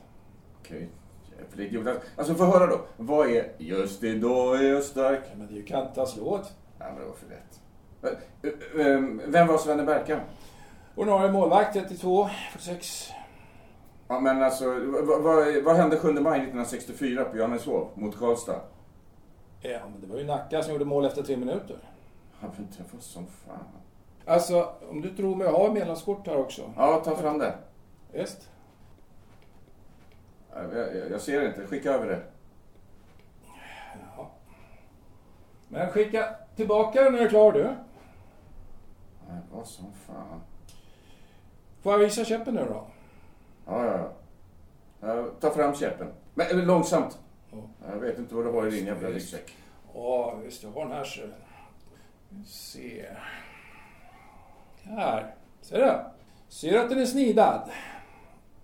Okej. 0.59 0.89
Jävla 1.37 1.63
idiot. 1.63 2.01
Alltså 2.15 2.35
få 2.35 2.45
höra 2.45 2.67
då. 2.67 2.79
Vad 2.97 3.29
är 3.29 3.51
Just 3.57 4.03
idag 4.03 4.59
är 4.59 4.73
jag 4.73 4.83
stark? 4.83 5.19
Ja, 5.23 5.35
men 5.37 5.47
det 5.47 5.53
är 5.53 5.57
ju 5.57 5.65
Kantas 5.65 6.17
låt. 6.17 6.51
Ja, 6.79 6.85
men 6.85 6.95
det 6.99 7.05
var 7.05 7.13
för 7.13 7.27
lätt. 7.29 7.61
Vem 9.27 9.47
var 9.47 9.57
Svenne 9.57 9.83
Berka? 9.83 10.19
Ordinarie 10.97 11.31
målvakt 11.31 11.73
32, 11.73 12.29
46. 12.51 13.11
Ja, 14.07 14.19
men 14.19 14.43
alltså, 14.43 14.65
vad, 15.03 15.21
vad, 15.21 15.63
vad 15.63 15.75
hände 15.75 15.97
7 15.97 16.13
maj 16.13 16.39
1964 16.39 17.25
på 17.25 17.37
Johanneshov 17.37 17.89
mot 17.93 18.19
Karlstad? 18.19 18.61
Ja, 19.61 19.79
men 19.91 20.01
det 20.01 20.07
var 20.07 20.17
ju 20.17 20.25
Nacka 20.25 20.63
som 20.63 20.73
gjorde 20.73 20.85
mål 20.85 21.05
efter 21.05 21.23
tre 21.23 21.37
minuter. 21.37 21.77
Ja, 22.41 22.47
men 22.57 22.67
det 22.77 22.93
var 22.93 22.99
som 22.99 23.27
fan. 23.27 23.59
Alltså, 24.25 24.69
om 24.89 25.01
du 25.01 25.15
tror 25.15 25.35
mig, 25.35 25.47
jag 25.47 25.53
har 25.53 25.71
medlemskort 25.71 26.27
här 26.27 26.37
också. 26.37 26.73
Ja, 26.75 27.01
ta 27.05 27.15
fram 27.15 27.39
det. 27.39 27.55
Visst? 28.11 28.49
Jag, 30.53 30.77
jag, 30.77 31.11
jag 31.11 31.21
ser 31.21 31.47
inte. 31.47 31.67
Skicka 31.67 31.91
över 31.91 32.07
det. 32.07 32.21
Ja. 34.17 34.29
Men 35.67 35.89
skicka 35.89 36.35
tillbaka 36.55 37.03
den 37.03 37.13
när 37.13 37.19
du 37.19 37.25
är 37.25 37.29
klar 37.29 37.51
du. 37.51 37.63
Nej, 39.29 39.41
vad 39.51 39.67
som 39.67 39.85
fan. 40.07 40.41
Får 41.87 41.93
jag 41.93 41.99
visa 41.99 42.25
käppen 42.25 42.55
nu 42.55 42.65
då? 42.65 42.87
Ja, 43.65 43.85
ja, 43.85 44.09
ja. 45.01 45.15
ja 45.15 45.25
ta 45.39 45.49
fram 45.49 45.75
käppen. 45.75 46.07
Men 46.33 46.65
långsamt. 46.65 47.19
Ja. 47.51 47.57
Jag 47.91 47.99
vet 47.99 48.17
inte 48.17 48.35
vad 48.35 48.45
du 48.45 48.51
har 48.51 48.67
i 48.67 48.69
din 48.69 48.85
jävla 48.85 49.09
ryggsäck. 49.09 49.55
Ja, 49.93 50.35
visst, 50.35 50.63
jag 50.63 50.71
har 50.71 50.85
den 50.85 50.91
här 50.91 51.03
så. 51.03 51.21
Se. 52.45 53.05
Här, 54.83 55.35
ser 55.61 55.77
du? 55.77 55.93
Ser 56.47 56.79
att 56.79 56.89
den 56.89 56.99
är 56.99 57.05
snidad? 57.05 57.69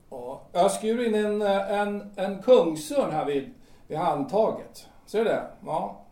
Och 0.09 0.49
jag 0.51 0.71
skurit 0.71 1.07
in 1.07 1.15
en, 1.15 1.41
en, 1.41 2.11
en 2.15 2.41
kungsörn 2.41 3.11
här 3.11 3.25
vid, 3.25 3.53
vid 3.87 3.97
handtaget. 3.97 4.89
Ser 5.05 5.19
du 5.19 5.25
det? 5.25 5.47
Ja. 5.65 6.05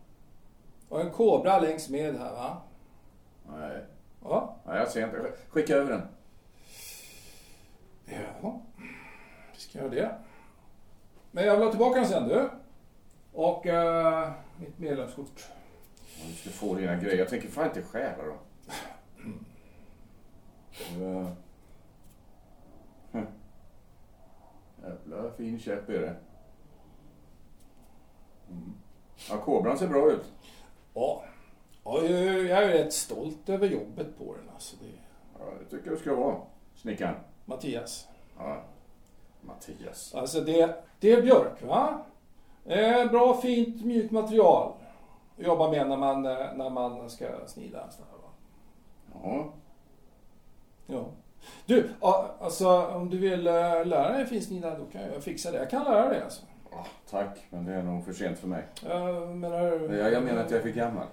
Och 0.88 1.00
en 1.00 1.10
kobra 1.10 1.58
längs 1.58 1.88
med 1.88 2.18
här 2.18 2.32
va? 2.32 2.56
Nej. 3.50 3.84
Ja. 4.24 4.56
Nej, 4.66 4.78
jag 4.78 4.88
ser 4.88 5.04
inte. 5.04 5.32
Skicka 5.48 5.74
över 5.74 5.90
den. 5.90 6.02
Ja, 8.42 8.60
vi 9.52 9.60
ska 9.60 9.78
göra 9.78 9.88
det. 9.88 10.14
Men 11.30 11.44
jag 11.44 11.54
vill 11.54 11.64
ha 11.64 11.70
tillbaka 11.70 12.00
den 12.00 12.08
sen 12.08 12.28
du. 12.28 12.50
Och 13.32 13.66
eh, 13.66 14.32
mitt 14.60 14.78
medlemskort. 14.78 15.48
Du 16.28 16.34
ska 16.34 16.50
få 16.50 16.74
dina 16.74 16.96
grejer. 16.96 17.18
Jag 17.18 17.28
tänker 17.28 17.48
fan 17.48 17.66
inte 17.66 17.82
stjäla 17.82 18.24
dem. 18.24 18.38
Uh, 20.96 21.28
hm. 23.12 23.26
Jävla 24.82 25.30
fin 25.30 25.60
käpp 25.60 25.88
är 25.88 26.00
det. 26.00 26.16
Mm. 28.50 28.72
Ja, 29.30 29.36
kobran 29.36 29.78
ser 29.78 29.88
bra 29.88 30.12
ut. 30.12 30.32
Ja, 30.94 31.24
ja 31.84 32.02
jag 32.02 32.62
är 32.64 32.68
rätt 32.68 32.92
stolt 32.92 33.48
över 33.48 33.68
jobbet 33.68 34.18
på 34.18 34.34
den 34.36 34.54
alltså. 34.54 34.76
Det 34.80 34.86
Ja, 35.38 35.44
det 35.58 35.64
tycker 35.64 35.90
jag 35.90 35.98
du 35.98 36.00
ska 36.00 36.14
vara. 36.14 36.36
Snickaren. 36.74 37.14
Mattias. 37.44 38.08
Ja. 38.38 38.56
Mattias. 39.40 40.14
Alltså 40.14 40.40
det, 40.40 40.84
det 41.00 41.12
är 41.12 41.22
björk 41.22 41.62
va? 41.62 42.04
Eh, 42.64 43.10
bra 43.10 43.40
fint 43.40 43.84
mjukt 43.84 44.10
material. 44.10 44.72
att 45.38 45.44
Jobba 45.44 45.70
med 45.70 45.88
när 45.88 45.96
man, 45.96 46.26
eh, 46.26 46.54
när 46.54 46.70
man 46.70 47.10
ska 47.10 47.26
snida. 47.46 47.88
Ja. 49.22 49.52
Ja. 50.86 51.04
Du, 51.66 51.90
alltså 52.00 52.86
om 52.86 53.10
du 53.10 53.18
vill 53.18 53.46
eh, 53.46 53.84
lära 53.84 54.12
dig 54.12 54.26
finsnida 54.26 54.78
då 54.78 54.84
kan 54.84 55.02
jag 55.02 55.22
fixa 55.22 55.50
det. 55.50 55.58
Jag 55.58 55.70
kan 55.70 55.84
lära 55.84 56.08
dig 56.08 56.22
alltså. 56.22 56.42
Ja, 56.70 56.86
tack, 57.10 57.38
men 57.50 57.64
det 57.64 57.72
är 57.72 57.82
nog 57.82 58.04
för 58.04 58.12
sent 58.12 58.38
för 58.38 58.48
mig. 58.48 58.64
Jag 58.88 59.28
menar... 59.28 59.62
Jag, 59.94 60.12
jag 60.12 60.22
menar 60.22 60.40
att 60.44 60.50
jag 60.50 60.58
är 60.58 60.62
för 60.62 60.70
gammal. 60.70 61.06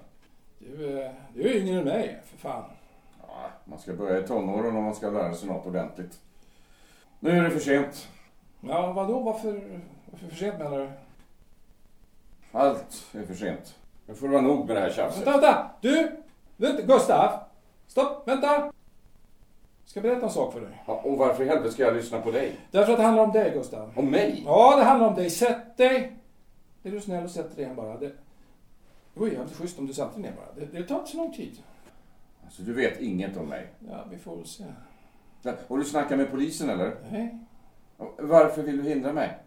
Du, 0.60 1.10
du 1.34 1.50
är 1.50 1.56
yngre 1.56 1.80
än 1.80 1.86
mig, 1.86 2.20
för 2.26 2.38
fan. 2.38 2.64
Man 3.70 3.80
ska 3.80 3.94
börja 3.94 4.20
i 4.20 4.28
tonåren 4.28 4.76
om 4.76 4.84
man 4.84 4.96
ska 4.96 5.10
lära 5.10 5.34
sig 5.34 5.48
något 5.50 5.66
ordentligt. 5.66 6.20
Nu 7.20 7.30
är 7.30 7.44
det 7.44 7.50
för 7.50 7.60
sent. 7.60 8.08
Ja, 8.62 8.92
vadå? 8.92 9.20
Varför, 9.20 9.82
varför 10.12 10.28
för 10.28 10.36
sent 10.36 10.58
menar 10.58 10.78
du? 10.78 10.90
Allt 12.52 13.08
är 13.14 13.24
för 13.24 13.34
sent. 13.34 13.76
Nu 14.06 14.16
får 14.16 14.28
det 14.28 14.34
vara 14.34 14.42
nog 14.42 14.68
med 14.68 14.76
det 14.76 14.80
här 14.80 14.90
tjafset. 14.90 15.28
Vänta, 15.28 15.32
vänta! 15.32 15.70
Du! 15.82 16.12
Vänta, 16.58 16.82
Gustav! 16.82 17.40
Stopp, 17.88 18.28
vänta! 18.28 18.48
Jag 18.48 18.72
ska 19.86 20.02
berätta 20.02 20.26
en 20.26 20.32
sak 20.32 20.54
för 20.54 20.62
dig. 20.62 20.84
Ja, 20.88 21.02
och 21.04 21.18
varför 21.18 21.44
i 21.44 21.48
helvete 21.48 21.72
ska 21.72 21.84
jag 21.84 21.94
lyssna 21.94 22.22
på 22.22 22.32
dig? 22.32 22.60
Därför 22.72 22.92
att 22.92 22.98
det 22.98 23.04
handlar 23.04 23.24
om 23.24 23.32
dig, 23.32 23.52
Gustav. 23.52 23.92
Om 23.96 24.12
mig? 24.12 24.44
Ja, 24.46 24.76
det 24.78 24.84
handlar 24.84 25.08
om 25.08 25.16
dig. 25.16 25.30
Sätt 25.30 25.78
dig! 25.78 26.16
Är 26.84 26.92
du 26.92 27.02
snäll 27.02 27.24
och 27.24 27.32
sätter 27.32 27.56
dig 27.56 27.64
igen 27.66 27.76
bara. 27.76 27.98
Det 27.98 28.12
vore 29.14 29.32
jävligt 29.32 29.56
schysst 29.58 29.80
om 29.80 29.88
du 29.88 29.94
satte 29.94 30.22
dig 30.22 30.22
ner 30.22 30.38
bara. 30.38 30.66
Det, 30.66 30.80
det 30.80 30.88
tar 30.88 30.96
inte 30.96 31.12
så 31.12 31.18
lång 31.18 31.34
tid. 31.34 31.58
Alltså, 32.50 32.62
du 32.64 32.74
vet 32.74 33.02
inget 33.02 33.38
om 33.38 33.46
mig. 33.46 33.68
Ja, 33.90 34.06
vi 34.12 34.18
får 34.18 34.36
väl 34.36 34.46
se. 34.46 34.64
Och 35.68 35.78
du 35.78 35.84
snackar 35.86 36.18
med 36.18 36.32
polisen 36.32 36.70
eller? 36.70 36.96
Nej. 37.12 37.38
Varför 38.18 38.62
vill 38.64 38.84
du 38.84 38.90
hindra 38.90 39.14
mig? 39.14 39.38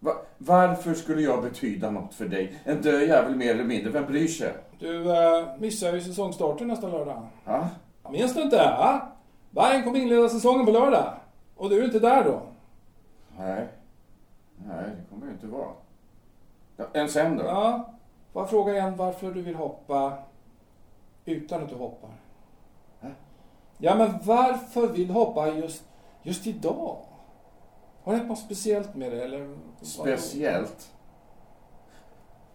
Va- 0.00 0.22
varför 0.38 0.94
skulle 0.94 1.22
jag 1.22 1.42
betyda 1.42 1.90
något 1.90 2.14
för 2.14 2.28
dig? 2.28 2.54
En 2.64 2.82
död 2.82 3.02
jävel 3.08 3.36
mer 3.36 3.54
eller 3.54 3.64
mindre, 3.64 3.90
vem 3.90 4.06
bryr 4.06 4.26
sig? 4.26 4.52
Du 4.78 5.16
äh, 5.16 5.46
missar 5.58 5.92
ju 5.92 6.00
säsongstarten 6.00 6.68
nästa 6.68 6.88
lördag. 6.88 7.26
Ja? 7.44 7.68
Minns 8.10 8.34
du 8.34 8.42
inte? 8.42 8.56
Va? 8.56 9.08
Vargen 9.50 9.82
kommer 9.84 9.98
inleda 9.98 10.28
säsongen 10.28 10.66
på 10.66 10.72
lördag. 10.72 11.14
Och 11.56 11.70
du 11.70 11.80
är 11.80 11.84
inte 11.84 11.98
där 11.98 12.24
då. 12.24 12.42
Nej. 13.38 13.68
Nej, 14.66 14.84
det 14.96 15.04
kommer 15.10 15.26
ju 15.26 15.32
inte 15.32 15.46
vara. 15.46 15.68
Ja, 16.76 16.84
en 16.92 17.08
sen 17.08 17.36
då? 17.36 17.44
Ja. 17.44 17.90
Får 18.32 18.42
jag 18.42 18.50
fråga 18.50 18.72
igen 18.72 18.96
varför 18.96 19.30
du 19.32 19.42
vill 19.42 19.54
hoppa 19.54 20.12
utan 21.24 21.62
att 21.62 21.68
du 21.68 21.74
hoppar? 21.74 22.10
Ja, 23.78 23.94
men 23.94 24.14
varför 24.24 24.88
vill 24.88 25.10
hoppa 25.10 25.48
just, 25.48 25.84
just 26.22 26.46
idag? 26.46 26.96
Har 28.02 28.16
det 28.16 28.22
något 28.24 28.38
speciellt 28.38 28.94
med 28.94 29.12
det 29.12 29.24
eller? 29.24 29.56
Speciellt? 29.82 30.92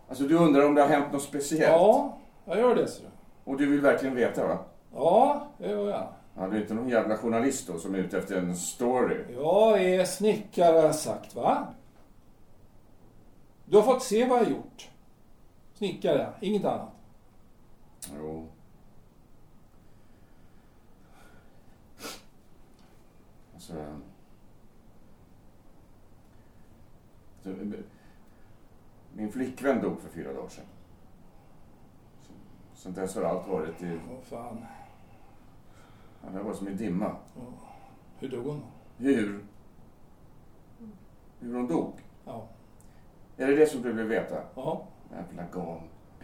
Alltså 0.10 0.24
du 0.24 0.38
undrar 0.38 0.66
om 0.66 0.76
det 0.76 0.82
har 0.82 0.90
hänt 0.90 1.12
något 1.14 1.22
speciellt? 1.22 1.72
Ja, 1.72 2.18
jag 2.46 2.58
gör 2.58 2.76
det. 2.76 2.88
Så. 2.88 3.04
Och 3.44 3.58
du 3.58 3.66
vill 3.66 3.82
verkligen 3.82 4.16
veta 4.16 4.48
va? 4.48 4.58
Ja, 4.96 5.48
det 5.58 5.70
gör 5.70 5.90
jag. 5.90 6.08
Ja, 6.38 6.48
du 6.48 6.58
är 6.58 6.62
inte 6.62 6.74
någon 6.74 6.90
jävla 6.90 7.18
journalist 7.18 7.68
då 7.68 7.80
som 7.80 7.96
är 7.96 8.00
ute 8.00 8.18
efter 8.18 8.38
en 8.38 8.56
story? 8.56 9.26
Jag 9.36 9.84
är 9.84 10.06
snickare 10.06 10.76
har 10.76 10.84
jag 10.84 10.96
sagt, 10.96 11.36
va? 11.36 11.68
Du 13.66 13.78
har 13.78 13.84
fått 13.84 14.04
se 14.04 14.26
vad 14.26 14.40
jag 14.40 14.44
har 14.46 14.52
gjort. 14.52 14.90
Snickare, 15.78 16.28
inget 16.42 16.66
annat. 16.66 16.90
Jo. 18.20 18.48
Alltså... 23.72 23.86
du- 27.44 27.84
Min 29.14 29.32
flickvän 29.32 29.82
dog 29.82 30.00
för 30.02 30.10
fyra 30.10 30.34
dagar 30.34 30.50
sedan. 30.50 30.66
Så- 32.22 32.34
Sen 32.82 32.94
dess 32.94 33.16
har 33.16 33.24
allt 33.24 33.48
varit 33.48 33.82
i... 33.82 34.00
Åh 34.12 34.22
fan. 34.24 34.66
ja, 36.24 36.30
Det 36.30 36.44
var 36.44 36.54
som 36.54 36.68
i 36.68 36.74
dimma. 36.74 37.16
Hur 38.20 38.30
dog 38.30 38.46
hon? 38.46 38.62
Hur? 38.98 39.46
Hur 41.40 41.54
hon 41.54 41.68
dog? 41.68 41.94
Ja. 42.26 42.48
Är 43.38 43.48
det 43.48 43.56
det 43.56 43.68
som 43.68 43.82
du 43.82 43.94
vill 43.94 44.06
veta? 44.08 44.44
Ja. 44.56 44.86
Jävla 45.12 45.44
gam. 45.54 45.78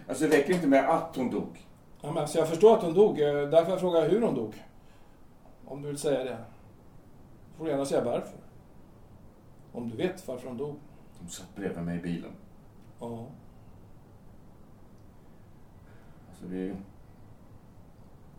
Alltså 0.07 0.27
det 0.27 0.37
räcker 0.37 0.53
inte 0.53 0.67
med 0.67 0.89
att 0.89 1.15
hon 1.15 1.31
dog. 1.31 1.65
ja 2.01 2.07
men, 2.11 2.17
alltså, 2.17 2.37
jag 2.37 2.49
förstår 2.49 2.77
att 2.77 2.83
hon 2.83 2.93
dog. 2.93 3.19
eh, 3.21 3.49
Därför 3.49 3.71
jag 3.71 3.79
frågar 3.79 4.09
hur 4.09 4.21
hon 4.21 4.35
dog. 4.35 4.63
Om 5.65 5.81
du 5.81 5.87
vill 5.87 5.97
säga 5.97 6.23
det. 6.23 6.37
Får 7.59 7.65
du 7.65 7.71
gärna 7.71 7.85
säga 7.85 8.03
varför. 8.03 8.39
Om 9.71 9.89
du 9.89 9.97
vet 9.97 10.27
varför 10.27 10.47
hon 10.47 10.57
dog. 10.57 10.75
Hon 11.19 11.29
satt 11.29 11.55
bredvid 11.55 11.83
mig 11.83 11.97
i 11.97 12.01
bilen. 12.01 12.31
Ja. 12.99 13.25
Alltså 16.29 16.45
vi... 16.45 16.75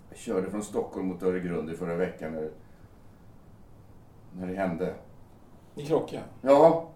Jag 0.09 0.19
körde 0.19 0.50
från 0.50 0.62
Stockholm 0.62 1.07
mot 1.07 1.23
Öregrund 1.23 1.71
i 1.71 1.77
förra 1.77 1.95
veckan 1.95 2.33
när, 2.33 2.50
när 4.33 4.47
det 4.47 4.55
hände. 4.55 4.95
Ni 5.75 5.87
krockade. 5.87 6.25
Ja. 6.43 6.89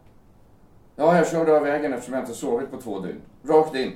Ja, 0.97 1.17
jag 1.17 1.29
körde 1.29 1.57
av 1.57 1.63
vägen 1.63 1.93
eftersom 1.93 2.15
jag 2.15 2.23
inte 2.23 2.35
sovit 2.35 2.71
på 2.71 2.81
två 2.81 3.01
dygn. 3.01 3.21
Rakt 3.43 3.75
in. 3.75 3.93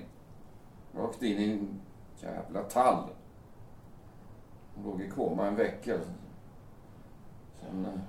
Rakt 0.97 1.23
in 1.23 1.39
i 1.39 1.53
en 1.53 1.81
jävla 2.17 2.63
tall. 2.63 3.09
Hon 4.75 4.85
låg 4.85 5.01
i 5.01 5.11
koma 5.11 5.47
en 5.47 5.57
vecka. 5.57 5.99
Sen, 7.61 8.01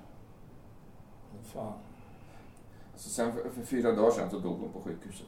fan. 1.42 1.72
alltså 2.92 3.08
sen 3.08 3.32
för, 3.32 3.50
för 3.50 3.62
fyra 3.62 3.92
dagar 3.92 4.10
sedan 4.10 4.30
så 4.30 4.38
dog 4.38 4.58
hon 4.60 4.72
på 4.72 4.80
sjukhuset. 4.80 5.26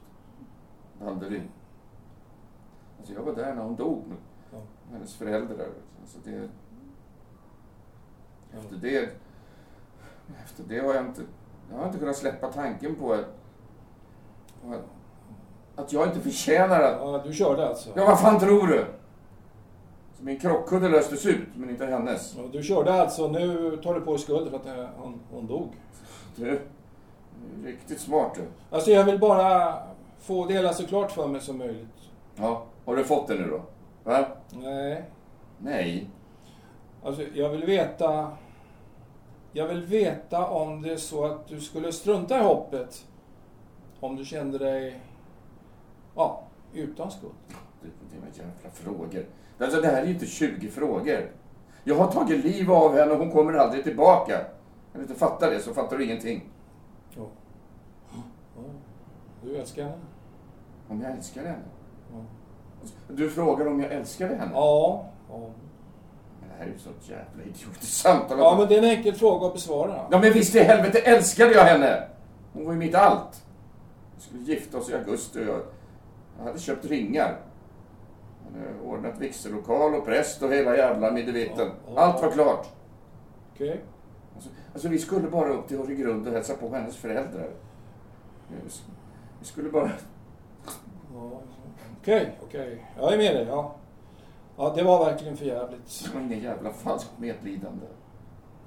Danderyd. 1.01 1.43
Alltså 2.99 3.15
jag 3.15 3.23
var 3.23 3.33
där 3.35 3.55
när 3.55 3.63
hon 3.63 3.77
dog 3.77 4.05
Ja. 4.53 4.59
hennes 4.93 5.15
föräldrar. 5.15 5.67
Alltså 6.03 6.19
det, 6.25 6.49
Ja. 8.53 8.59
efter 8.59 8.77
det... 8.77 9.11
Efter 10.45 10.65
det 10.69 10.79
har 10.79 10.95
jag 10.95 11.07
inte... 11.07 11.23
Jag 11.71 11.79
har 11.79 11.87
inte 11.87 11.99
kunnat 11.99 12.17
släppa 12.17 12.53
tanken 12.53 12.95
på 12.95 13.13
att... 13.13 13.27
på 14.63 14.75
att, 14.75 14.85
att 15.85 15.93
jag 15.93 16.09
inte 16.09 16.21
förtjänar 16.21 16.81
att... 16.81 17.01
Ja, 17.01 17.23
du 17.27 17.33
körde 17.33 17.69
alltså? 17.69 17.91
Ja, 17.97 18.07
vad 18.07 18.21
fan 18.21 18.41
tror 18.41 18.67
du? 18.67 18.87
Min 20.25 20.39
krockkudde 20.39 20.89
löstes 20.89 21.27
ut, 21.27 21.49
men 21.55 21.71
inte 21.71 21.87
hennes. 21.87 22.35
Ja, 22.37 22.43
Du 22.53 22.63
körde 22.63 22.93
alltså. 22.93 23.29
Nu 23.29 23.77
tar 23.83 23.95
du 23.95 24.01
på 24.01 24.11
dig 24.11 24.21
skulden 24.21 24.51
för 24.51 24.57
att 24.57 24.79
eh, 24.79 24.87
hon, 24.97 25.21
hon 25.31 25.47
dog. 25.47 25.69
Du, 26.37 26.61
riktigt 27.65 28.01
smart 28.01 28.35
du. 28.35 28.43
Alltså 28.71 28.91
jag 28.91 29.05
vill 29.05 29.19
bara 29.19 29.79
få 30.21 30.47
det 30.47 30.53
hela 30.53 30.73
så 30.73 30.87
klart 30.87 31.13
för 31.13 31.29
mig 31.29 31.41
som 31.41 31.59
möjligt. 31.59 32.11
Ja, 32.37 32.65
har 32.85 32.97
du 32.97 33.05
fått 33.05 33.29
det 33.29 33.35
nu 33.35 33.51
då? 33.51 33.63
Va? 34.05 34.27
Nej. 34.51 35.05
Nej. 35.59 36.11
Alltså 37.05 37.23
jag 37.35 37.49
vill 37.49 37.65
veta... 37.65 38.31
Jag 39.53 39.67
vill 39.67 39.83
veta 39.83 40.47
om 40.47 40.83
det 40.83 40.93
är 40.93 40.97
så 40.97 41.25
att 41.25 41.49
du 41.49 41.61
skulle 41.61 41.93
strunta 41.93 42.39
i 42.39 42.43
hoppet. 42.43 43.07
Om 44.01 44.17
du 44.17 44.25
kände 44.25 44.59
dig... 44.59 45.01
Ja, 46.17 46.43
utan 46.75 47.11
skuld. 47.11 47.33
Du, 47.83 47.89
dina 48.11 48.27
jävla 48.35 48.71
frågor. 48.71 49.25
Alltså 49.63 49.81
det 49.81 49.89
här 49.89 50.03
är 50.03 50.07
ju 50.07 50.13
inte 50.13 50.27
20 50.27 50.69
frågor. 50.69 51.31
Jag 51.85 51.95
har 51.95 52.13
tagit 52.13 52.45
liv 52.45 52.73
av 52.73 52.97
henne 52.97 53.13
och 53.13 53.19
hon 53.19 53.31
kommer 53.31 53.53
aldrig 53.53 53.85
tillbaka. 53.85 54.39
Om 54.93 55.01
du 55.01 55.01
inte 55.01 55.15
fattar 55.15 55.51
det 55.51 55.61
så 55.61 55.75
fattar 55.75 55.99
du 55.99 56.05
ingenting. 56.05 56.51
Ja. 57.17 57.23
Ja. 58.57 58.63
Du 59.43 59.57
älskar 59.57 59.83
henne? 59.83 59.97
Om 60.89 61.01
jag 61.03 61.13
älskar 61.13 61.43
henne? 61.43 61.65
Ja. 62.13 62.19
Du 63.09 63.31
frågar 63.31 63.67
om 63.67 63.81
jag 63.81 63.93
älskade 63.93 64.35
henne? 64.35 64.51
Ja. 64.55 65.05
ja. 65.29 65.51
här 66.59 66.67
är 66.67 66.71
ju 66.71 66.79
så 66.79 66.91
jävla 67.03 67.43
idiotiskt 67.43 67.95
samtal. 67.95 68.39
Ja, 68.39 68.57
men 68.59 68.69
det 68.69 68.75
är 68.75 68.79
en 68.79 68.99
enkel 68.99 69.15
fråga 69.15 69.47
att 69.47 69.53
besvara. 69.53 70.07
Ja, 70.11 70.19
men 70.19 70.33
visst 70.33 70.55
i 70.55 70.59
helvete 70.59 70.99
älskade 70.99 71.53
jag 71.53 71.65
henne! 71.65 72.09
Hon 72.53 72.65
var 72.65 72.73
ju 72.73 72.79
mitt 72.79 72.95
allt. 72.95 73.45
Vi 74.17 74.23
skulle 74.23 74.43
gifta 74.43 74.79
oss 74.79 74.91
i 74.91 74.95
augusti 74.95 75.39
och 75.39 75.45
jag, 75.45 75.61
jag 76.39 76.45
hade 76.45 76.59
köpt 76.59 76.85
ringar. 76.85 77.39
Jag 78.55 78.61
hade 78.67 78.81
ordnat 78.81 79.19
vigsellokal 79.19 79.95
och 79.95 80.05
präst 80.05 80.43
och 80.43 80.53
hela 80.53 80.77
jävla 80.77 81.11
middevitten. 81.11 81.69
Ja, 81.87 81.93
ja. 81.95 82.01
Allt 82.01 82.23
var 82.23 82.31
klart. 82.31 82.67
Okej. 83.55 83.81
Alltså, 84.35 84.51
alltså 84.73 84.89
vi 84.89 84.99
skulle 84.99 85.29
bara 85.29 85.49
upp 85.49 85.69
till 85.69 85.81
Åregrund 85.81 86.27
och 86.27 86.33
hälsa 86.33 86.55
på 86.55 86.69
hennes 86.69 86.97
föräldrar. 86.97 87.51
Vi 89.41 89.45
skulle 89.47 89.69
bara... 89.71 89.91
Ja, 91.15 91.41
Okej, 92.01 92.39
okej. 92.43 92.87
Jag 92.99 93.13
är 93.13 93.19
med 93.19 93.35
dig, 93.37 93.47
ja. 93.49 93.75
Ja, 94.57 94.73
det 94.77 94.83
var 94.83 95.05
verkligen 95.05 95.37
för 95.37 95.45
jävligt. 95.45 96.05
Det 96.05 96.15
var 96.15 96.21
ingen 96.21 96.41
jävla 96.41 96.71
falskt 96.73 97.11
medlidande. 97.19 97.87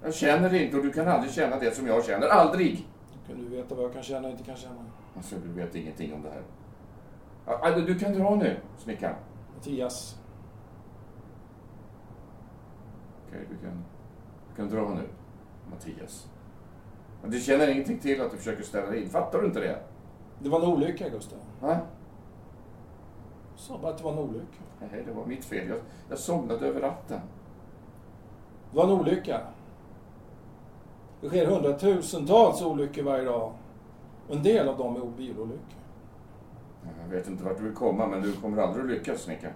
Jag 0.03 0.13
känner 0.13 0.49
det 0.49 0.63
inte 0.63 0.77
och 0.77 0.83
du 0.83 0.91
kan 0.91 1.07
aldrig 1.07 1.33
känna 1.33 1.59
det 1.59 1.75
som 1.75 1.87
jag 1.87 2.05
känner. 2.05 2.27
Aldrig! 2.27 2.87
Kan 3.27 3.37
du 3.37 3.55
veta 3.55 3.75
vad 3.75 3.83
jag 3.85 3.93
kan 3.93 4.03
känna 4.03 4.27
och 4.27 4.31
inte 4.31 4.43
kan 4.43 4.55
känna? 4.55 4.85
Alltså, 5.15 5.35
du 5.35 5.61
vet 5.61 5.75
ingenting 5.75 6.13
om 6.13 6.21
det 6.21 6.29
här. 6.29 6.41
Alltså, 7.61 7.81
Du 7.81 7.99
kan 7.99 8.13
dra 8.13 8.35
nu, 8.35 8.57
Snickan. 8.77 9.13
Mattias. 9.65 10.17
Okej, 13.27 13.45
du 13.49 13.67
kan, 13.67 13.83
du 14.49 14.55
kan 14.55 14.69
dra 14.69 14.95
nu, 14.95 15.07
Mattias. 15.71 16.27
Men 17.21 17.31
du 17.31 17.39
känner 17.39 17.67
ingenting 17.67 17.99
till 17.99 18.21
att 18.21 18.31
du 18.31 18.37
försöker 18.37 18.63
ställa 18.63 18.89
dig 18.89 19.03
in. 19.03 19.09
Fattar 19.09 19.41
du 19.41 19.45
inte 19.47 19.59
det? 19.59 19.79
Det 20.39 20.49
var 20.49 20.61
en 20.61 20.67
olycka, 20.67 21.09
Gustav. 21.09 21.39
Va? 21.61 21.79
Jag 23.51 23.59
sa 23.59 23.77
bara 23.81 23.91
att 23.91 23.97
det 23.97 24.03
var 24.03 24.11
en 24.11 24.19
olycka. 24.19 24.63
Nej, 24.79 25.03
det 25.05 25.11
var 25.11 25.25
mitt 25.25 25.45
fel. 25.45 25.67
Jag, 25.67 25.79
jag 26.09 26.19
somnade 26.19 26.67
över 26.67 26.81
natten. 26.81 27.19
Det 28.71 28.77
var 28.77 28.83
en 28.83 28.91
olycka. 28.91 29.41
Det 31.21 31.27
sker 31.27 31.45
hundratusentals 31.45 32.61
olyckor 32.61 33.03
varje 33.03 33.25
dag. 33.25 33.53
En 34.29 34.43
del 34.43 34.69
av 34.69 34.77
dem 34.77 34.95
är 34.95 35.17
bilolyckor. 35.17 35.84
Jag 37.03 37.17
vet 37.17 37.27
inte 37.27 37.43
vart 37.43 37.57
du 37.57 37.63
vill 37.63 37.73
komma, 37.73 38.07
men 38.07 38.21
du 38.21 38.33
kommer 38.33 38.61
aldrig 38.61 38.85
att 38.85 38.91
lyckas, 38.91 39.21
Snickan. 39.21 39.51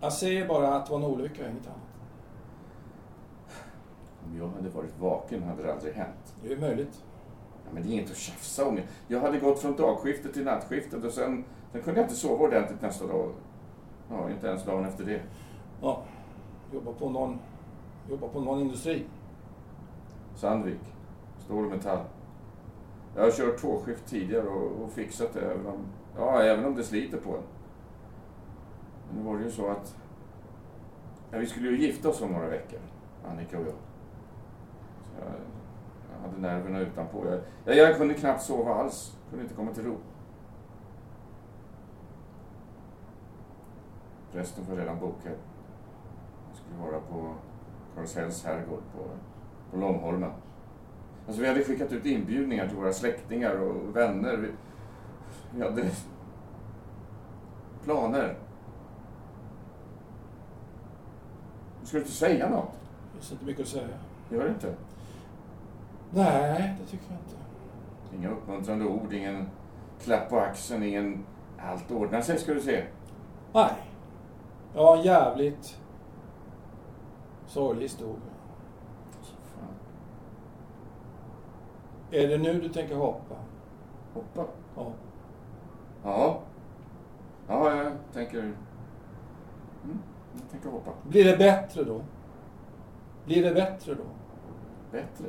Jag 0.00 0.12
säger 0.12 0.48
bara 0.48 0.74
att 0.74 0.86
det 0.86 0.92
var 0.92 0.98
en 0.98 1.04
olycka, 1.04 1.50
inget 1.50 1.66
annat. 1.66 1.78
Om 4.26 4.38
jag 4.38 4.48
hade 4.48 4.68
varit 4.68 4.98
vaken 5.00 5.42
hade 5.42 5.62
det 5.62 5.72
aldrig 5.72 5.94
hänt. 5.94 6.34
Det 6.42 6.52
är 6.52 6.56
möjligt. 6.56 7.04
Ja, 7.64 7.70
men 7.72 7.82
det 7.82 7.88
är 7.88 7.92
inget 7.92 8.10
att 8.10 8.16
tjafsa 8.16 8.68
om. 8.68 8.80
Jag 9.08 9.20
hade 9.20 9.38
gått 9.38 9.58
från 9.58 9.76
dagskiftet 9.76 10.34
till 10.34 10.44
nattskiftet 10.44 11.04
och 11.04 11.12
sen, 11.12 11.44
sen 11.72 11.82
kunde 11.82 12.00
jag 12.00 12.04
inte 12.04 12.16
sova 12.16 12.44
ordentligt 12.44 12.82
nästa 12.82 13.06
dag. 13.06 13.30
Ja, 14.10 14.30
inte 14.30 14.46
ens 14.46 14.64
dagen 14.64 14.84
efter 14.84 15.04
det. 15.04 15.22
Ja, 15.82 16.02
jobba 16.72 16.92
på 16.92 17.10
någon, 17.10 17.38
jobba 18.10 18.28
på 18.28 18.40
någon 18.40 18.60
industri. 18.60 19.04
Sandvik, 20.36 20.80
stål 21.44 21.64
och 21.64 21.70
metall. 21.70 22.04
Jag 23.16 23.22
har 23.22 23.30
kört 23.30 23.60
tvåskift 23.60 24.06
tidigare 24.06 24.48
och, 24.48 24.84
och 24.84 24.92
fixat 24.92 25.32
det, 25.34 25.40
även 25.40 25.66
om, 25.66 25.78
ja, 26.16 26.42
även 26.42 26.64
om 26.64 26.74
det 26.74 26.84
sliter 26.84 27.18
på 27.18 27.30
en. 27.30 27.42
Men 29.08 29.16
nu 29.18 29.30
var 29.30 29.38
det 29.38 29.44
ju 29.44 29.50
så 29.50 29.66
att 29.68 29.96
ja, 31.30 31.38
vi 31.38 31.46
skulle 31.46 31.68
ju 31.68 31.80
gifta 31.80 32.08
oss 32.08 32.22
om 32.22 32.32
några 32.32 32.48
veckor, 32.48 32.80
Annika 33.24 33.58
och 33.58 33.66
jag. 33.66 33.74
Så 35.02 35.10
jag, 35.18 35.32
jag 36.12 36.28
hade 36.28 36.40
nerverna 36.40 36.80
utanpå. 36.80 37.26
Jag, 37.26 37.40
jag, 37.64 37.90
jag 37.90 37.96
kunde 37.96 38.14
knappt 38.14 38.42
sova 38.42 38.74
alls, 38.74 39.16
kunde 39.30 39.42
inte 39.42 39.54
komma 39.54 39.72
till 39.72 39.84
ro. 39.84 39.96
Resten 44.32 44.64
var 44.68 44.76
redan 44.76 44.98
bokad. 44.98 45.32
Jag 46.48 46.56
skulle 46.56 46.90
vara 46.90 47.00
på 47.00 47.34
Karlshälls 47.94 48.44
herrgård 48.44 48.82
på, 48.96 49.04
på 49.70 49.76
Långholmen. 49.76 50.30
Alltså 51.26 51.42
vi 51.42 51.48
hade 51.48 51.64
skickat 51.64 51.92
ut 51.92 52.06
inbjudningar 52.06 52.68
till 52.68 52.76
våra 52.76 52.92
släktingar 52.92 53.56
och 53.56 53.96
vänner. 53.96 54.50
Vi, 55.54 55.62
hade 55.62 55.90
planer. 57.84 58.36
Du 61.80 61.86
skulle 61.86 62.02
inte 62.02 62.14
säga 62.14 62.50
något. 62.50 62.72
Det 62.72 63.18
finns 63.18 63.32
inte 63.32 63.44
mycket 63.44 63.62
att 63.62 63.68
säga. 63.68 63.88
Gör 64.30 64.44
det 64.44 64.48
inte? 64.48 64.74
Nej, 66.10 66.76
det 66.80 66.86
tycker 66.90 67.04
jag 67.08 67.18
inte. 67.18 67.36
Inga 68.16 68.30
uppmuntrande 68.30 68.84
ord, 68.84 69.12
ingen 69.12 69.48
klapp 70.00 70.30
på 70.30 70.38
axeln, 70.38 70.82
ingen 70.82 71.24
allt 71.58 71.90
ordnar 71.90 72.20
sig 72.20 72.38
ska 72.38 72.54
du 72.54 72.60
se. 72.60 72.84
Nej. 73.52 73.72
Jag 74.74 74.86
har 74.86 74.96
en 74.96 75.02
jävligt 75.02 75.80
sorglig 77.46 77.82
historia. 77.82 78.16
Är 82.10 82.28
det 82.28 82.38
nu 82.38 82.60
du 82.60 82.68
tänker 82.68 82.94
hoppa? 82.94 83.34
Hoppa. 84.14 84.44
Ja. 84.76 84.92
Ja. 86.04 86.40
Ja, 87.48 87.76
jag 87.76 87.92
tänker... 88.12 88.38
Mm, 88.38 88.54
jag 90.32 90.50
tänker 90.50 90.68
hoppa. 90.68 90.90
Blir 91.08 91.24
det 91.24 91.36
bättre 91.36 91.84
då? 91.84 92.00
Blir 93.26 93.42
det 93.42 93.54
bättre 93.54 93.94
då? 93.94 94.04
Bättre? 94.92 95.24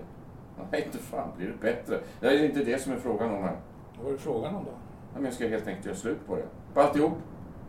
Nej, 0.72 0.84
inte 0.86 0.98
fan 0.98 1.30
blir 1.38 1.48
det 1.48 1.58
bättre. 1.62 2.00
Det 2.20 2.28
är 2.28 2.46
inte 2.46 2.64
det 2.64 2.82
som 2.82 2.94
är 2.94 2.98
frågan 2.98 3.36
om 3.36 3.44
här. 3.44 3.56
Vad 4.00 4.08
är 4.08 4.12
det 4.12 4.18
frågan 4.18 4.56
om 4.56 4.64
då? 4.64 4.72
Ja, 4.72 5.16
Men 5.16 5.26
jag 5.26 5.34
ska 5.34 5.48
helt 5.48 5.68
enkelt 5.68 5.86
göra 5.86 5.96
slut 5.96 6.28
på 6.28 6.36
det. 6.36 6.46
På 6.74 6.82
alltihop. 6.82 7.14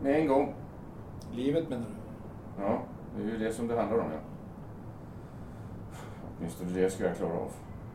Med 0.01 0.19
en 0.19 0.27
gång. 0.27 0.53
Livet 1.31 1.69
menar 1.69 1.85
du? 1.85 2.63
Ja, 2.63 2.81
det 3.15 3.23
är 3.23 3.27
ju 3.27 3.37
det 3.37 3.53
som 3.53 3.67
det 3.67 3.75
handlar 3.75 3.97
om, 3.99 4.11
ja. 4.11 4.19
Åtminstone 6.37 6.71
det 6.71 6.89
ska 6.89 7.03
jag 7.03 7.17
klara 7.17 7.33
av. 7.33 7.51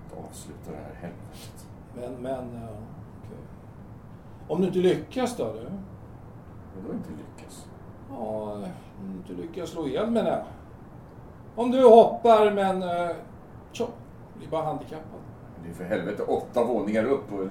Att 0.07 0.29
avsluta 0.29 0.71
det 0.71 0.77
här 0.77 0.95
helvetet. 0.95 1.67
Men, 1.95 2.13
men, 2.13 2.61
ja, 2.63 2.69
okej. 3.25 3.39
Om 4.49 4.61
du 4.61 4.67
inte 4.67 4.79
lyckas 4.79 5.37
då? 5.37 5.45
Du? 5.45 5.59
Vadå 6.81 6.95
inte 6.95 7.11
lyckas? 7.11 7.67
Ja, 8.11 8.53
om 9.01 9.25
du 9.27 9.33
inte 9.33 9.43
lyckas 9.43 9.71
slå 9.71 9.89
ihjäl 9.89 10.11
menar 10.11 10.31
jag. 10.31 10.45
Om 11.55 11.71
du 11.71 11.85
hoppar 11.85 12.51
men, 12.51 12.83
uh, 12.83 13.17
tjo, 13.73 13.87
blir 14.39 14.49
bara 14.49 14.65
handikappad. 14.65 15.21
Det 15.65 15.71
är 15.71 15.75
för 15.75 15.85
helvete 15.85 16.23
åtta 16.23 16.65
våningar 16.65 17.05
upp 17.05 17.33
och 17.33 17.49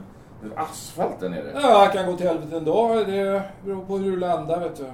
asfalten 0.56 1.34
är 1.34 1.44
det. 1.44 1.52
Ja, 1.54 1.84
jag 1.84 1.94
kan 1.94 2.06
gå 2.06 2.18
till 2.18 2.28
helvete 2.28 2.58
ändå. 2.58 3.04
Det 3.08 3.44
beror 3.66 3.86
på 3.86 3.98
hur 3.98 4.12
du 4.12 4.18
landar 4.18 4.60
vet 4.60 4.76
du. 4.76 4.92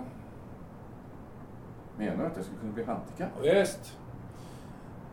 Menar 1.98 2.24
du 2.24 2.26
att 2.26 2.36
jag 2.36 2.46
skulle 2.46 2.60
kunna 2.60 2.74
bli 2.74 2.84
handikappad? 2.84 3.46
Ja, 3.46 3.54
visst. 3.54 3.98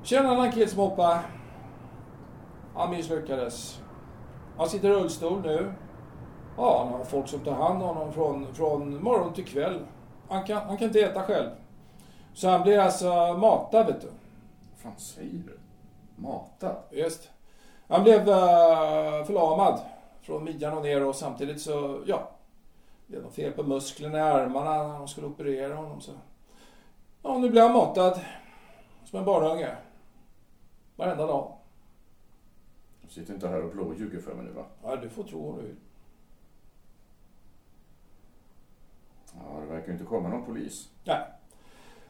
Känner 0.03 0.25
en 0.29 0.37
annan 0.37 0.53
kille 0.53 0.67
som 0.67 0.79
hoppar. 0.79 1.19
Han 2.75 2.91
misslyckades. 2.91 3.81
Han 4.57 4.69
sitter 4.69 4.91
i 4.91 4.93
rullstol 4.93 5.41
nu. 5.43 5.73
Ja, 6.57 6.85
han 6.85 6.93
har 6.93 7.05
folk 7.05 7.29
som 7.29 7.41
tar 7.41 7.53
hand 7.55 7.83
om 7.83 7.89
honom 7.89 8.13
från, 8.13 8.55
från 8.55 9.03
morgon 9.03 9.33
till 9.33 9.47
kväll. 9.47 9.81
Han 10.29 10.45
kan, 10.45 10.67
han 10.67 10.77
kan 10.77 10.87
inte 10.87 11.01
äta 11.01 11.23
själv. 11.23 11.51
Så 12.35 12.49
han 12.49 12.63
blir 12.63 12.79
alltså 12.79 13.37
matad, 13.39 13.87
vet 13.87 14.01
du. 14.01 14.07
Vad 14.07 14.79
fan 14.79 14.99
säger 14.99 15.43
du? 15.47 15.59
Matad? 16.17 16.77
Just. 16.91 17.31
Han 17.89 18.03
blev 18.03 18.21
uh, 18.21 19.25
förlamad 19.25 19.81
från 20.23 20.45
midjan 20.45 20.77
och 20.77 20.83
ner 20.83 21.07
och 21.07 21.17
samtidigt 21.17 21.61
så, 21.61 22.03
ja. 22.07 22.31
Det 23.07 23.11
blev 23.11 23.23
något 23.23 23.35
fel 23.35 23.53
på 23.53 23.63
musklerna 23.63 24.19
i 24.19 24.21
armarna 24.21 24.89
när 24.89 24.99
de 24.99 25.09
skulle 25.09 25.27
operera 25.27 25.75
honom. 25.75 26.01
Så. 26.01 26.13
Ja, 27.23 27.39
nu 27.39 27.51
blir 27.51 27.63
han 27.63 27.73
matad 27.73 28.21
som 29.05 29.19
en 29.19 29.25
barnunge. 29.25 29.77
Varenda 30.97 31.27
dag. 31.27 31.53
Du 33.03 33.09
sitter 33.09 33.35
inte 33.35 33.49
här 33.49 33.65
och 33.65 33.71
blåljuger 33.71 34.21
för 34.21 34.35
mig 34.35 34.45
nu 34.45 34.53
va? 34.53 34.65
Ja, 34.83 34.97
du 34.97 35.09
får 35.09 35.23
tro 35.23 35.51
vad 35.51 35.61
du 35.61 35.67
vill. 35.67 35.77
Ja, 39.39 39.61
det 39.61 39.67
verkar 39.67 39.93
inte 39.93 40.05
komma 40.05 40.29
någon 40.29 40.45
polis. 40.45 40.89
Nej. 41.05 41.21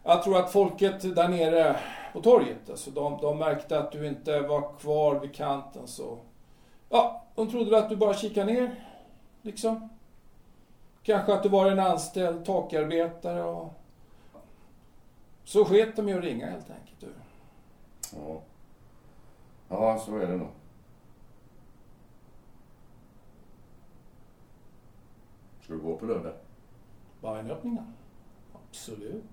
Jag 0.02 0.22
tror 0.22 0.38
att 0.38 0.52
folket 0.52 1.14
där 1.16 1.28
nere 1.28 1.76
på 2.12 2.20
torget, 2.20 2.70
alltså 2.70 2.90
de, 2.90 3.18
de 3.20 3.38
märkte 3.38 3.78
att 3.78 3.92
du 3.92 4.06
inte 4.06 4.40
var 4.40 4.78
kvar 4.78 5.20
vid 5.20 5.34
kanten 5.34 5.86
så... 5.86 6.18
Ja, 6.88 7.24
de 7.34 7.50
trodde 7.50 7.78
att 7.78 7.88
du 7.88 7.96
bara 7.96 8.14
kikade 8.14 8.52
ner, 8.52 8.84
liksom. 9.42 9.88
Kanske 11.02 11.34
att 11.34 11.42
du 11.42 11.48
var 11.48 11.70
en 11.70 11.80
anställd 11.80 12.44
takarbetare 12.44 13.42
och... 13.42 13.72
Så 15.44 15.64
sket 15.64 15.96
de 15.96 16.08
ju 16.08 16.18
att 16.18 16.24
ringa 16.24 16.46
helt 16.46 16.70
enkelt. 16.70 17.00
Du. 17.00 17.08
Ja. 18.16 18.40
Ja, 19.68 19.98
så 19.98 20.16
är 20.16 20.26
det 20.26 20.36
nog. 20.36 20.48
Ska 25.62 25.72
du 25.72 25.80
gå 25.80 25.96
på 25.96 26.06
lördag? 26.06 26.32
Bajenöppningen? 27.24 27.84
Absolut. 28.52 29.24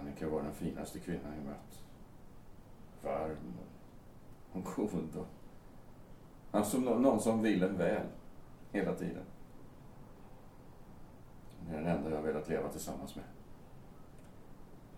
Annika 0.00 0.28
var 0.28 0.42
den 0.42 0.54
finaste 0.54 0.98
kvinnan 0.98 1.32
jag 1.36 1.44
mött. 1.44 1.84
Varm 3.02 3.54
och 4.52 4.64
god 4.76 5.16
och... 5.16 5.26
Alltså 6.50 6.78
nå- 6.78 6.98
någon 6.98 7.20
som 7.20 7.42
vill 7.42 7.62
en 7.62 7.78
väl. 7.78 8.06
Hela 8.72 8.94
tiden. 8.94 9.24
Det 11.66 11.76
är 11.76 11.80
den 11.82 11.86
enda 11.96 12.10
jag 12.10 12.22
velat 12.22 12.48
leva 12.48 12.68
tillsammans 12.68 13.16
med. 13.16 13.24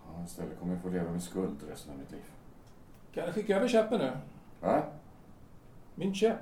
Ja, 0.05 0.25
istället 0.25 0.59
kommer 0.59 0.73
jag 0.75 0.83
få 0.83 0.89
leva 0.89 1.11
med 1.11 1.23
skuld 1.23 1.63
resten 1.69 1.93
av 1.93 1.99
mitt 1.99 2.11
liv. 2.11 2.25
Kan 3.13 3.25
jag 3.25 3.35
skicka 3.35 3.57
över 3.57 3.69
käppen 3.69 3.99
nu? 3.99 4.17
Va? 4.61 4.83
Min 5.95 6.15
käpp. 6.15 6.39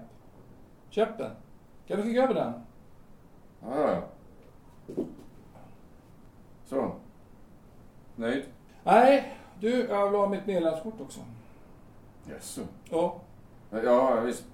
Käppen. 0.91 1.31
Kan 1.87 1.97
du 1.97 2.03
skicka 2.03 2.23
över 2.23 2.35
den? 2.35 2.53
Ja, 3.71 3.91
ja. 3.91 4.03
Så. 6.67 6.93
Nöjd? 8.17 8.45
Nej, 8.85 9.39
du, 9.61 9.87
jag 9.89 10.11
vill 10.11 10.21
ha 10.21 10.29
mitt 10.29 10.47
medlemskort 10.47 11.01
också. 11.01 11.21
Jaså? 12.31 12.61
Ja, 12.91 13.21
Ja, 13.71 14.21
visst. 14.21 14.45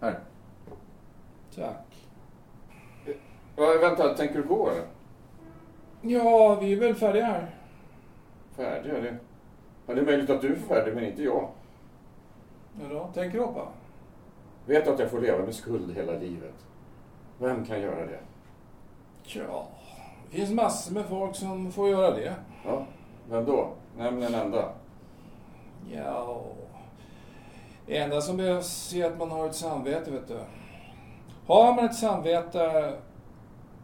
Här. 0.00 0.18
tack. 1.54 2.06
Ja, 3.56 3.78
vänta, 3.80 4.14
tänker 4.14 4.34
du 4.34 4.42
gå 4.42 4.70
eller? 4.70 4.84
Ja, 6.00 6.54
vi 6.60 6.72
är 6.72 6.80
väl 6.80 6.94
färdiga 6.94 7.24
här. 7.24 7.54
Färdig, 8.56 8.90
ja 8.90 9.00
det... 9.00 9.16
Ja, 9.86 9.94
det 9.94 10.00
är 10.00 10.04
möjligt 10.04 10.30
att 10.30 10.40
du 10.40 10.52
är 10.52 10.56
färdig, 10.56 10.94
men 10.94 11.04
inte 11.04 11.22
jag. 11.22 11.48
Ja, 12.80 12.88
då, 12.90 13.10
tänker 13.14 13.38
du 13.38 13.44
hoppa? 13.44 13.68
Vet 14.66 14.88
att 14.88 14.98
jag 14.98 15.10
får 15.10 15.20
leva 15.20 15.44
med 15.44 15.54
skuld 15.54 15.96
hela 15.96 16.12
livet? 16.12 16.54
Vem 17.38 17.64
kan 17.64 17.80
göra 17.80 18.06
det? 18.06 18.20
Ja, 19.24 19.68
det 20.30 20.36
finns 20.36 20.50
massor 20.50 20.94
med 20.94 21.06
folk 21.06 21.36
som 21.36 21.72
får 21.72 21.88
göra 21.88 22.10
det. 22.10 22.34
Ja, 22.64 22.86
vem 23.28 23.44
då? 23.44 23.72
Nämn 23.96 24.22
en 24.22 24.34
enda. 24.34 24.72
Ja, 25.92 26.42
det 27.86 27.98
enda 27.98 28.20
som 28.20 28.36
behövs 28.36 28.94
är 28.94 29.06
att 29.06 29.18
man 29.18 29.30
har 29.30 29.46
ett 29.46 29.54
samvete, 29.54 30.10
vet 30.10 30.28
du. 30.28 30.38
Har 31.46 31.74
man 31.74 31.84
ett 31.84 31.96
samvete, 31.96 32.94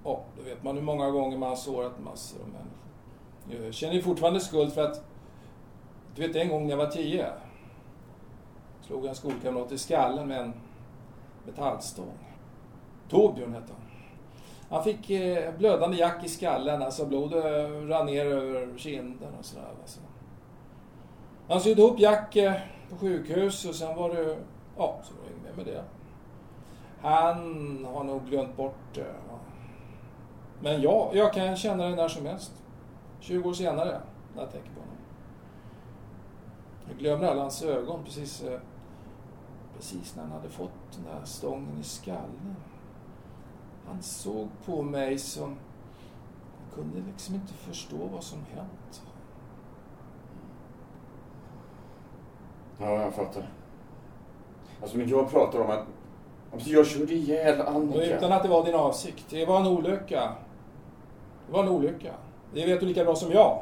ja, 0.04 0.20
då 0.36 0.42
vet 0.42 0.62
man 0.62 0.76
hur 0.76 0.82
många 0.82 1.10
gånger 1.10 1.38
man 1.38 1.48
har 1.48 1.56
sårat 1.56 2.00
massor 2.00 2.40
av 2.40 2.48
människor. 2.48 3.64
Jag 3.64 3.74
känner 3.74 3.94
ju 3.94 4.02
fortfarande 4.02 4.40
skuld 4.40 4.72
för 4.72 4.84
att, 4.84 5.04
du 6.14 6.26
vet 6.26 6.36
en 6.36 6.48
gång 6.48 6.62
när 6.62 6.70
jag 6.70 6.76
var 6.76 6.86
tio, 6.86 7.26
slog 8.80 9.04
jag 9.04 9.08
en 9.08 9.14
skolkamrat 9.14 9.72
i 9.72 9.78
skallen 9.78 10.28
med 10.28 10.40
en 10.40 10.54
metallstång. 11.46 12.31
Torbjörn 13.12 13.54
hette 13.54 13.72
han. 13.72 13.82
Han 14.70 14.84
fick 14.84 15.10
eh, 15.10 15.54
blödande 15.58 15.96
jack 15.96 16.24
i 16.24 16.28
skallen, 16.28 16.82
alltså 16.82 17.06
blodet 17.06 17.44
eh, 17.44 17.88
rann 17.88 18.06
ner 18.06 18.26
över 18.26 18.78
kinden 18.78 19.28
och 19.38 19.44
sådär. 19.44 19.68
Alltså. 19.80 20.00
Han 21.48 21.60
sydde 21.60 21.82
ihop 21.82 21.98
Jack 22.00 22.36
eh, 22.36 22.54
på 22.90 22.96
sjukhus 22.96 23.64
och 23.64 23.74
sen 23.74 23.96
var 23.96 24.08
det, 24.08 24.36
ja, 24.76 24.98
så 25.02 25.14
var 25.14 25.22
det 25.24 25.30
inget 25.30 25.56
mer 25.56 25.64
med 25.64 25.74
det. 25.74 25.84
Han 27.08 27.84
har 27.84 28.04
nog 28.04 28.26
glömt 28.28 28.56
bort 28.56 28.94
det. 28.94 29.14
ja. 29.28 29.38
Men 30.60 30.82
ja, 30.82 31.10
jag 31.14 31.32
kan 31.32 31.56
känna 31.56 31.88
det 31.88 31.96
när 31.96 32.08
som 32.08 32.26
helst. 32.26 32.52
20 33.20 33.48
år 33.48 33.54
senare, 33.54 34.00
när 34.34 34.42
jag 34.42 34.52
tänker 34.52 34.70
på 34.70 34.80
honom. 34.80 34.96
Jag 36.88 36.98
glömmer 36.98 37.26
alla 37.26 37.40
hans 37.40 37.62
ögon 37.62 38.04
precis, 38.04 38.42
eh, 38.42 38.60
precis 39.76 40.16
när 40.16 40.22
han 40.22 40.32
hade 40.32 40.48
fått 40.48 40.92
den 40.96 41.04
där 41.04 41.24
stången 41.24 41.78
i 41.80 41.84
skallen. 41.84 42.56
Han 43.86 44.02
såg 44.02 44.48
på 44.66 44.82
mig 44.82 45.18
som... 45.18 45.56
Jag 46.68 46.74
kunde 46.74 47.02
liksom 47.10 47.34
inte 47.34 47.52
förstå 47.52 47.96
vad 48.12 48.22
som 48.22 48.38
hänt. 48.54 49.02
Ja, 52.78 53.02
jag 53.02 53.14
fattar. 53.14 53.50
Alltså, 54.82 54.96
men 54.96 55.08
jag 55.08 55.30
pratar 55.30 55.60
om 55.60 55.70
att... 55.70 55.84
Alltså, 56.52 56.70
jag 56.70 56.86
körde 56.86 57.14
ihjäl 57.14 57.60
Och 57.60 57.68
Annika. 57.68 58.16
utan 58.16 58.32
att 58.32 58.42
det 58.42 58.48
var 58.48 58.64
din 58.64 58.74
avsikt. 58.74 59.24
Det 59.30 59.46
var 59.46 59.60
en 59.60 59.66
olycka. 59.66 60.32
Det 61.46 61.52
var 61.52 61.62
en 61.62 61.68
olycka. 61.68 62.12
Det 62.54 62.66
vet 62.66 62.80
du 62.80 62.86
lika 62.86 63.04
bra 63.04 63.14
som 63.14 63.30
jag. 63.32 63.58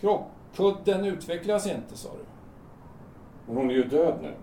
Krockkudden 0.00 1.04
utvecklas 1.04 1.66
inte, 1.66 1.96
sa 1.96 2.08
du. 2.08 2.24
Men 3.46 3.56
hon 3.56 3.70
är 3.70 3.74
ju 3.74 3.84
död 3.84 4.14
nu. 4.22 4.34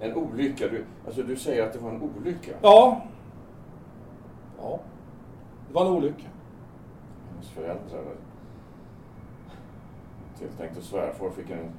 En 0.00 0.14
olycka. 0.14 0.68
Du, 0.68 0.84
alltså, 1.06 1.22
du 1.22 1.36
säger 1.36 1.66
att 1.66 1.72
det 1.72 1.78
var 1.78 1.90
en 1.90 2.02
olycka. 2.02 2.52
Ja. 2.62 3.02
Ja. 4.58 4.78
Det 5.68 5.74
var 5.74 5.86
en 5.86 5.92
olycka. 5.92 6.28
Hennes 7.30 7.48
föräldrar. 7.48 8.14
Tilltänkte 10.38 10.82
svärfar 10.82 11.30
fick 11.30 11.50
en, 11.50 11.72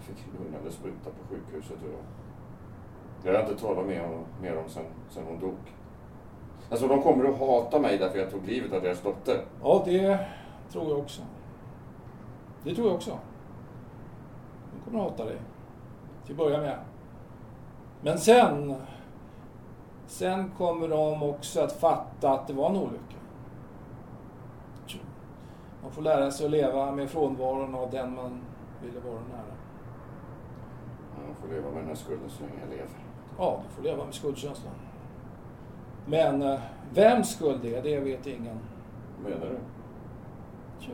fick 0.00 0.16
en 0.26 0.44
lugnande 0.44 0.70
spruta 0.72 1.10
på 1.10 1.34
sjukhuset. 1.34 1.76
Och 1.82 2.04
det 3.22 3.28
har 3.28 3.34
jag 3.34 3.50
inte 3.50 3.62
talat 3.62 3.86
med 3.86 4.00
honom, 4.00 4.24
med 4.40 4.56
dem 4.56 4.64
sen, 4.68 4.84
sen 5.10 5.24
hon 5.28 5.40
dog. 5.40 5.56
Alltså 6.70 6.88
de 6.88 7.02
kommer 7.02 7.24
att 7.24 7.38
hata 7.38 7.78
mig 7.78 7.98
därför 7.98 8.18
jag 8.18 8.30
tog 8.30 8.46
livet 8.46 8.72
av 8.72 8.82
deras 8.82 9.02
dotter. 9.02 9.44
Ja, 9.62 9.82
det 9.86 10.18
tror 10.72 10.88
jag 10.88 10.98
också. 10.98 11.22
Det 12.64 12.74
tror 12.74 12.86
jag 12.86 12.96
också. 12.96 13.18
De 14.74 14.90
kommer 14.90 15.04
att 15.04 15.10
hata 15.10 15.24
dig. 15.24 15.38
Till 16.32 16.40
att 16.40 16.46
börja 16.46 16.60
med. 16.60 16.78
Men 18.00 18.18
sen... 18.18 18.74
Sen 20.06 20.50
kommer 20.58 20.88
de 20.88 21.22
också 21.22 21.60
att 21.60 21.72
fatta 21.72 22.30
att 22.30 22.46
det 22.46 22.52
var 22.52 22.70
en 22.70 22.76
olycka. 22.76 23.16
Man 25.82 25.90
får 25.90 26.02
lära 26.02 26.30
sig 26.30 26.46
att 26.46 26.52
leva 26.52 26.92
med 26.92 27.10
frånvaron 27.10 27.74
av 27.74 27.90
den 27.90 28.14
man 28.14 28.40
ville 28.82 29.00
vara 29.00 29.14
nära. 29.14 29.54
Jag 31.28 31.36
får 31.36 31.54
leva 31.54 31.70
med 31.70 31.78
den 31.78 31.88
här 31.88 31.94
skulden 31.94 32.30
så 32.30 32.42
länge 32.42 32.54
jag 32.60 32.70
lever. 32.70 32.90
Ja, 33.38 33.62
du 33.68 33.74
får 33.74 33.82
leva 33.82 34.04
med 34.04 34.14
skuldkänslan. 34.14 34.74
Men 36.06 36.42
eh, 36.42 36.60
vems 36.94 37.30
skuld 37.30 37.58
det 37.62 37.74
är, 37.74 37.82
det 37.82 38.00
vet 38.00 38.26
ingen. 38.26 38.58
Menar 39.24 39.46
du? 39.46 39.58
Tja, 40.80 40.92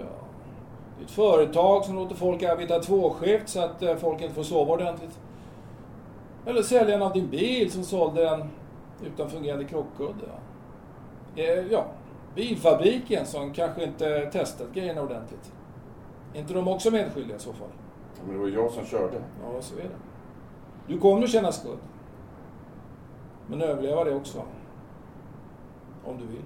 det 0.99 1.03
är 1.03 1.05
ett 1.05 1.11
företag 1.11 1.85
som 1.85 1.95
låter 1.95 2.15
folk 2.15 2.43
arbeta 2.43 2.79
tvåskift 2.79 3.49
så 3.49 3.61
att 3.61 3.83
eh, 3.83 3.97
folk 3.97 4.21
inte 4.21 4.35
får 4.35 4.43
sova 4.43 4.75
ordentligt. 4.75 5.19
Eller 6.49 6.63
säljaren 6.63 7.03
av 7.03 7.13
din 7.13 7.29
bil 7.31 7.73
som 7.73 7.83
sålde 7.83 8.29
en 8.29 8.49
utan 9.05 9.31
fungerande 9.31 9.65
krockkudde. 9.65 10.27
Eh, 11.37 11.67
Ja, 11.71 11.85
bilfabriken 12.35 13.27
som 13.27 13.53
kanske 13.53 13.85
inte 13.85 14.31
testat 14.33 14.67
grejerna 14.75 15.03
ordentligt. 15.03 15.53
Är 16.35 16.41
inte 16.41 16.55
de 16.55 16.69
också 16.69 16.91
medskyldiga 16.91 17.37
i 17.37 17.41
så 17.41 17.53
fall? 17.53 17.69
Ja, 18.17 18.23
Men 18.27 18.35
det 18.35 18.41
var 18.41 18.49
jag 18.49 18.71
som 18.71 18.85
körde. 18.87 19.23
Ja, 19.45 19.63
så 19.63 19.75
är 19.75 19.83
det. 19.83 19.89
Du 20.87 20.99
kommer 20.99 21.23
att 21.23 21.31
känna 21.31 21.53
skuld. 21.53 21.79
Men 23.47 23.63
överleva 23.63 24.05
det 24.05 24.15
också. 24.15 24.43
Om 26.05 26.19
du 26.19 26.27
vill. 26.27 26.43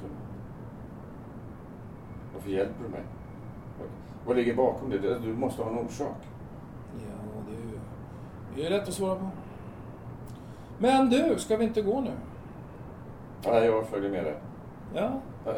Så. 0.00 0.06
Varför 2.34 2.50
hjälper 2.50 2.84
du 2.84 2.88
mig? 2.90 3.02
Vad- 4.26 4.36
ligger 4.36 4.54
bakom 4.54 4.90
det? 4.90 4.98
Du 5.18 5.34
måste 5.34 5.62
ha 5.62 5.70
en 5.70 5.78
orsak. 5.78 6.16
Ja, 6.92 7.40
det 7.48 7.52
är 7.56 7.60
ju 7.60 7.78
det 8.56 8.66
är 8.66 8.70
lätt 8.78 8.88
att 8.88 8.94
svara 8.94 9.14
på. 9.18 9.28
Men 10.78 11.10
du, 11.10 11.34
ska 11.38 11.56
vi 11.56 11.64
inte 11.64 11.82
gå 11.82 12.00
nu? 12.00 12.10
Ja, 13.44 13.64
jag 13.64 13.86
följer 13.86 14.10
med 14.10 14.24
dig. 14.24 14.34
Ja, 14.94 15.10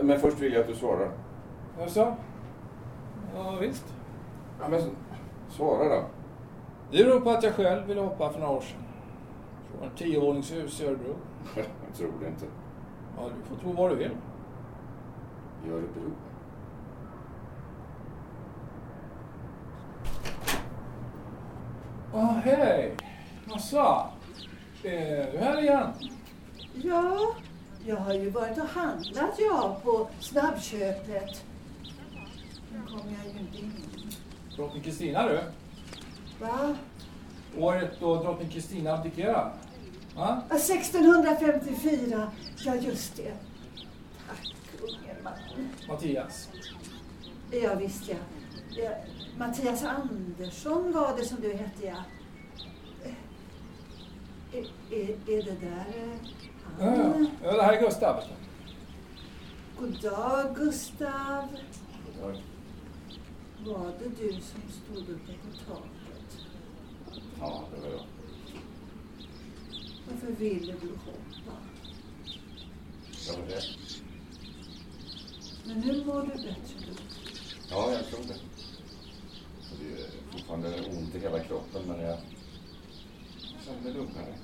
Men 0.02 0.20
först 0.20 0.38
vill 0.38 0.52
jag 0.52 0.60
att 0.60 0.68
du 0.68 0.74
svarar. 0.74 1.10
jaså? 1.80 2.16
Ja, 3.36 3.56
visst. 3.60 3.94
Ja, 4.60 4.68
men 4.68 4.80
svara 5.48 5.88
då. 5.88 6.02
Det 6.90 7.04
beror 7.04 7.20
på 7.20 7.30
att 7.30 7.42
jag 7.42 7.54
själv 7.54 7.86
ville 7.86 8.00
hoppa 8.00 8.30
för 8.32 8.40
några 8.40 8.52
år 8.52 8.60
sedan. 8.60 8.78
Från 9.78 9.88
ett 9.88 9.96
tiovåningshus 9.96 10.80
i 10.80 10.86
Örebro. 10.86 11.14
Jag 11.56 11.94
tror 11.96 12.12
det 12.20 12.28
inte. 12.28 12.46
Ja, 13.16 13.22
du 13.36 13.54
får 13.54 13.62
tro 13.62 13.72
vad 13.82 13.90
du 13.90 13.96
vill. 13.96 14.10
I 15.66 15.70
Örebro? 15.70 16.10
Åh, 22.14 22.35
hej! 22.46 22.94
Jaså? 23.48 24.06
Är 24.82 25.32
du 25.32 25.38
här 25.38 25.62
igen? 25.62 25.92
Ja, 26.74 27.34
jag 27.86 27.96
har 27.96 28.14
ju 28.14 28.30
varit 28.30 28.58
och 28.58 28.66
handlat 28.66 29.38
jag 29.38 29.82
på 29.82 30.08
snabbköpet. 30.20 31.44
Nu 32.72 32.80
kommer 32.86 33.12
jag 33.24 33.34
ju 33.34 33.40
inte 33.40 33.58
in. 33.58 33.72
Drottning 34.56 34.82
Kristina 34.82 35.28
du. 35.28 35.40
Va? 36.40 36.76
Året 37.58 37.90
då 38.00 38.22
drottning 38.22 38.50
Kristina 38.50 38.92
abdikerade. 38.92 39.50
Va? 40.16 40.42
Ja, 40.48 40.56
1654. 40.56 42.30
Ja, 42.64 42.74
just 42.74 43.16
det. 43.16 43.32
Tack, 44.28 44.52
unge 44.82 45.16
man. 45.22 45.32
Mattias. 45.88 46.48
Ja, 47.50 47.74
visst 47.74 48.08
ja. 48.08 48.16
ja. 48.70 48.90
Mattias 49.38 49.84
Andersson 49.84 50.92
var 50.92 51.16
det 51.16 51.24
som 51.24 51.40
du 51.40 51.52
hette, 51.52 51.86
ja. 51.86 51.96
Är, 54.56 54.66
är, 54.90 55.08
är 55.38 55.42
det 55.42 55.56
där 55.66 55.86
eh, 55.96 56.18
Ja, 56.78 56.84
han? 56.84 57.28
ja. 57.42 57.46
ja, 57.50 57.56
det 57.56 57.62
här 57.62 57.72
är 57.72 57.80
Gustav. 57.80 58.20
God 59.78 60.00
dag, 60.02 60.56
Gustav. 60.56 61.48
Var 63.66 63.92
det 63.98 64.08
du 64.22 64.28
som 64.32 64.60
stod 64.70 65.08
uppe 65.08 65.32
på 65.32 65.72
taket? 65.72 66.38
Ja, 67.40 67.64
det 67.74 67.80
var 67.80 67.88
jag. 67.88 68.02
Varför 70.10 70.32
ville 70.32 70.72
du 70.72 70.88
hoppa? 70.88 71.56
Jag 73.28 73.34
var 73.38 73.46
rädd. 73.46 73.62
Men 75.66 75.80
nu 75.80 76.04
mår 76.04 76.20
du 76.22 76.28
bättre 76.28 76.78
du. 76.78 76.92
Ja, 77.70 77.92
jag 77.92 78.06
tror 78.06 78.20
det. 78.20 78.34
Det 79.80 80.02
är 80.02 80.32
fortfarande 80.32 80.68
ont 80.98 81.14
i 81.14 81.18
hela 81.18 81.38
kroppen, 81.40 81.82
men 81.86 82.00
jag 82.00 82.18
känner 83.64 83.80
mig 83.82 83.92
lugnare. 83.92 84.34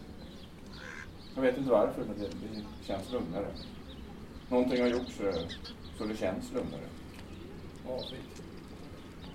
Jag 1.35 1.43
vet 1.43 1.59
inte 1.59 1.71
varför, 1.71 2.05
men 2.05 2.19
det, 2.19 2.27
det 2.27 2.87
känns 2.87 3.13
lugnare. 3.13 3.47
Någonting 4.49 4.81
har 4.81 4.89
gjorts 4.89 5.17
så, 5.17 5.33
så 5.99 6.05
det 6.05 6.17
känns 6.17 6.53
lugnare. 6.53 6.89
Ja, 7.87 7.99
fint. 7.99 8.43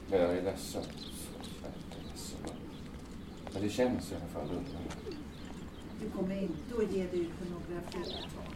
Men 0.09 0.19
jag 0.21 0.37
är 0.37 0.41
ledsen. 0.41 0.83
Så 0.83 1.31
jävla 1.63 2.09
ledsen. 2.11 2.39
Men 3.53 3.61
det 3.61 3.69
känns 3.69 4.11
i 4.11 4.15
alla 4.15 4.25
fall 4.25 4.47
lugnare. 4.47 5.17
Du 6.01 6.09
kommer 6.09 6.41
inte 6.41 6.75
att 6.77 6.91
ge 6.91 7.03
dig 7.03 7.19
ut 7.19 7.39
på 7.39 7.45
några 7.49 7.81
fler 7.91 8.03
tag 8.03 8.55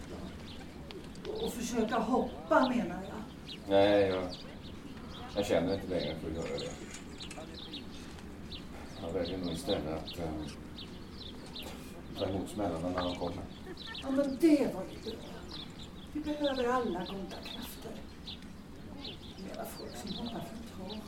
då? 1.26 1.46
Och 1.46 1.54
försöka 1.54 2.00
hoppa 2.00 2.70
menar 2.70 3.00
jag. 3.04 3.58
Nej, 3.68 4.02
jag, 4.02 4.24
jag 5.36 5.46
känner 5.46 5.74
inte 5.74 5.88
längre 5.88 6.16
för 6.16 6.30
att 6.30 6.36
göra 6.36 6.60
det. 6.60 6.72
Jag 9.02 9.14
väljer 9.14 9.38
nog 9.38 9.52
istället 9.54 9.94
att 9.94 10.20
eh, 10.20 10.26
ta 12.22 12.30
emot 12.30 12.50
smällarna 12.50 12.90
när 12.90 13.04
de 13.04 13.16
kommer. 13.16 13.44
Ja 14.02 14.12
men 14.12 14.38
det 14.40 14.74
var 14.74 14.84
ju 14.84 15.12
bra. 15.12 15.20
Vi 16.14 16.20
behöver 16.20 16.68
alla 16.68 17.00
goda 17.00 17.38
krafter. 17.44 17.92
Mera 19.38 19.66
folk 19.66 19.98
som 19.98 20.14
hoppar 20.14 20.46
från 20.78 20.90
tak. 20.90 21.02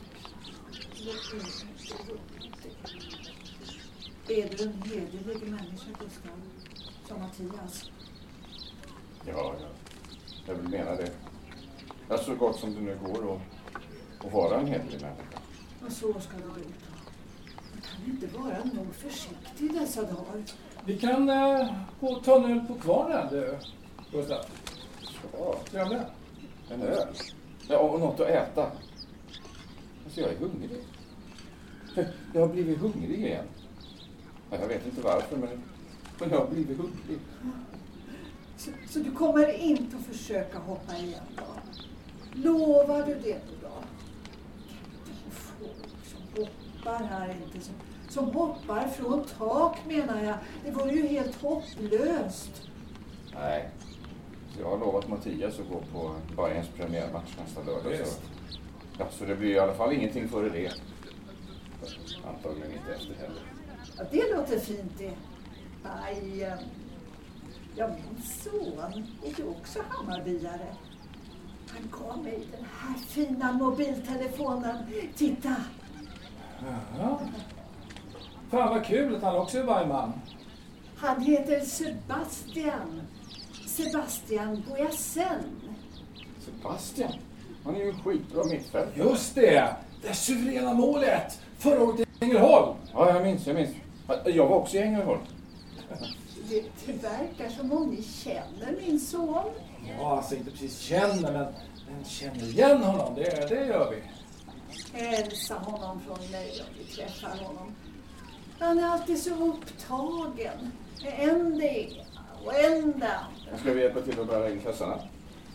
Är 4.28 4.48
du 4.48 4.64
en 4.64 4.82
hederlig 4.82 5.50
människa 5.50 5.90
Gustav? 6.00 6.40
Som 7.08 7.20
Mattias? 7.20 7.90
Ja, 9.26 9.54
jag, 9.60 9.70
jag 10.46 10.54
vill 10.54 10.68
mena 10.68 10.96
det. 10.96 11.10
Ja, 12.08 12.18
så 12.18 12.34
gott 12.34 12.58
som 12.58 12.74
det 12.74 12.80
nu 12.80 12.98
går 13.04 13.34
att, 13.34 13.40
att 14.26 14.32
vara 14.32 14.60
en 14.60 14.66
hederlig 14.66 15.00
människa. 15.02 15.38
Och 15.86 15.92
så 15.92 16.20
ska 16.20 16.36
det 16.36 16.52
bli. 16.54 16.64
Man 17.72 17.82
kan 17.82 18.04
inte 18.06 18.26
vara 18.38 18.64
nog 18.64 18.94
försiktig 18.94 19.72
dessa 19.72 20.02
dagar. 20.02 20.44
Vi 20.86 20.98
kan 20.98 21.28
eh, 21.28 21.72
gå 22.00 22.14
ta 22.14 22.36
en 22.36 22.52
öl 22.52 22.60
på 22.68 22.74
kvarnen 22.74 23.28
du, 23.30 23.58
Gustav. 24.12 24.44
Ja, 25.32 25.56
Trevligt. 25.70 26.00
en 26.70 26.82
öl. 26.82 27.08
Ja, 27.68 27.78
och 27.78 28.00
något 28.00 28.20
att 28.20 28.26
äta. 28.28 28.70
Alltså, 30.04 30.20
jag 30.20 30.30
är 30.32 30.36
hungrig. 30.36 30.80
Jag 32.32 32.40
har 32.40 32.48
blivit 32.48 32.78
hungrig 32.78 33.24
igen. 33.24 33.44
Ja, 34.50 34.56
Jag 34.60 34.68
vet 34.68 34.86
inte 34.86 35.00
varför, 35.00 35.36
men, 35.36 35.62
men 36.20 36.30
jag 36.30 36.38
har 36.38 36.46
blivit 36.46 36.78
hungrig. 36.78 37.18
Så, 38.56 38.70
så 38.88 38.98
du 38.98 39.10
kommer 39.10 39.52
inte 39.60 39.96
att 39.96 40.04
försöka 40.04 40.58
hoppa 40.58 40.96
igen 40.96 41.20
då? 41.36 41.42
Lovar 42.32 43.06
du 43.06 43.14
det 43.14 43.40
då? 43.62 43.68
Folk 45.30 46.04
som 46.04 46.42
hoppar 46.42 47.04
här 47.04 47.36
inte, 47.44 47.60
som, 47.66 47.74
som 48.14 48.34
hoppar 48.34 48.88
från 48.88 49.24
tak 49.24 49.78
menar 49.86 50.24
jag. 50.24 50.36
Det 50.64 50.70
vore 50.70 50.92
ju 50.92 51.06
helt 51.06 51.42
hopplöst. 51.42 52.62
Nej. 53.34 53.68
Så 54.54 54.60
jag 54.60 54.70
har 54.70 54.78
lovat 54.78 55.08
Mattias 55.08 55.60
att 55.60 55.68
gå 55.68 55.80
på 55.92 56.14
Bajens 56.36 56.68
premiärmatch 56.68 57.36
nästa 57.44 57.62
lördag. 57.62 58.06
Så, 58.06 58.20
ja, 58.98 59.06
så 59.10 59.24
det 59.24 59.36
blir 59.36 59.50
i 59.50 59.58
alla 59.58 59.74
fall 59.74 59.92
ingenting 59.92 60.28
före 60.28 60.48
det. 60.48 60.72
Antagligen 62.28 62.72
inte 62.72 62.94
efter 62.94 63.14
heller. 63.14 63.42
Ja, 63.96 64.04
det 64.10 64.36
låter 64.36 64.58
fint 64.58 64.92
det. 64.98 65.12
Bajen. 65.82 66.58
Ja, 67.76 67.88
min 67.88 68.22
son 68.22 69.04
är 69.24 69.38
ju 69.38 69.48
också 69.48 69.78
Hammarbyare. 69.88 70.76
Han 71.68 71.88
gav 72.00 72.22
mig 72.22 72.46
den 72.52 72.66
här 72.78 72.98
fina 72.98 73.52
mobiltelefonen. 73.52 74.76
Titta! 75.14 75.56
Ja. 76.98 77.20
Fan 78.54 78.74
vad 78.74 78.84
kul 78.84 79.16
att 79.16 79.22
han 79.22 79.36
också 79.36 79.58
är 79.58 79.64
Bergman. 79.64 80.12
Han 80.96 81.20
heter 81.20 81.60
Sebastian. 81.60 83.02
Sebastian 83.66 84.62
Boyasen. 84.68 85.60
Sebastian, 86.40 87.12
han 87.64 87.74
är 87.74 87.78
ju 87.78 87.88
en 87.88 88.02
skitbra 88.02 88.44
mittfältare. 88.44 89.04
Just 89.04 89.34
det! 89.34 89.76
Det 90.02 90.14
suveräna 90.14 90.74
målet 90.74 91.40
förra 91.58 91.82
året 91.82 92.00
i 92.00 92.04
Ängelholm. 92.20 92.76
Ja, 92.92 93.14
jag 93.14 93.22
minns, 93.22 93.46
jag 93.46 93.56
minns. 93.56 93.70
Jag 94.24 94.48
var 94.48 94.56
också 94.56 94.76
i 94.76 94.80
Ängelholm. 94.80 95.20
Det, 96.48 96.64
det 96.86 96.92
verkar 96.92 97.48
som 97.48 97.72
om 97.72 97.90
ni 97.90 98.02
känner 98.02 98.76
min 98.86 99.00
son. 99.00 99.44
Ja, 99.98 100.16
alltså 100.16 100.34
inte 100.34 100.50
precis 100.50 100.78
känner, 100.78 101.32
men, 101.32 101.46
men 101.90 102.04
känner 102.04 102.44
igen 102.44 102.82
honom. 102.82 103.14
Det, 103.14 103.48
det 103.48 103.66
gör 103.66 103.90
vi. 103.90 104.02
Hälsa 104.98 105.54
honom 105.54 106.00
från 106.00 106.30
mig 106.30 106.60
om 106.60 106.74
vi 106.78 106.84
träffar 106.84 107.44
honom. 107.44 107.74
Han 108.64 108.78
är 108.78 108.86
alltid 108.88 109.22
så 109.22 109.30
upptagen. 109.34 110.72
En 111.18 111.58
det 111.58 111.88
och 112.44 112.54
en 112.54 113.00
det. 113.00 113.56
Ska 113.58 113.72
vi 113.72 113.80
hjälpa 113.82 114.00
till 114.00 114.20
att 114.20 114.26
bära 114.26 114.50
in 114.50 114.60
kassarna? 114.60 114.98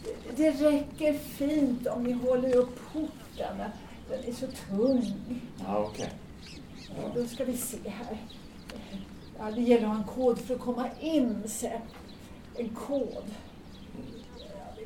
Det- 0.03 0.35
Det 0.35 0.51
räcker 0.51 1.13
fint 1.13 1.87
om 1.87 2.03
ni 2.03 2.11
håller 2.11 2.55
upp 2.55 2.79
porten. 2.93 3.57
Den 4.09 4.23
är 4.25 4.33
så 4.33 4.47
tung. 4.47 5.13
Ja, 5.67 5.77
okej. 5.77 6.09
Ja, 6.89 7.11
då 7.15 7.25
ska 7.25 7.45
vi 7.45 7.57
se 7.57 7.77
här. 7.85 8.17
Ja, 9.39 9.51
det 9.55 9.61
gäller 9.61 9.83
att 9.83 9.89
ha 9.93 9.97
en 9.97 10.03
kod 10.03 10.39
för 10.39 10.55
att 10.55 10.61
komma 10.61 10.89
in 10.99 11.43
sen. 11.47 11.81
En 12.57 12.69
kod. 12.69 13.23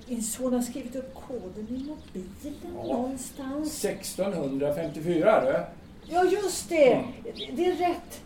Min 0.08 0.24
son 0.24 0.54
har 0.54 0.62
skrivit 0.62 0.96
upp 0.96 1.14
koden 1.16 1.68
i 1.70 1.72
mobilen 1.72 2.56
Ja. 2.76 2.84
någonstans. 2.84 3.86
1654 3.86 5.42
du. 5.46 5.83
Ja, 6.10 6.24
just 6.24 6.70
det. 6.70 6.94
Mm. 6.94 7.12
Det 7.56 7.66
är 7.66 7.76
rätt. 7.76 8.22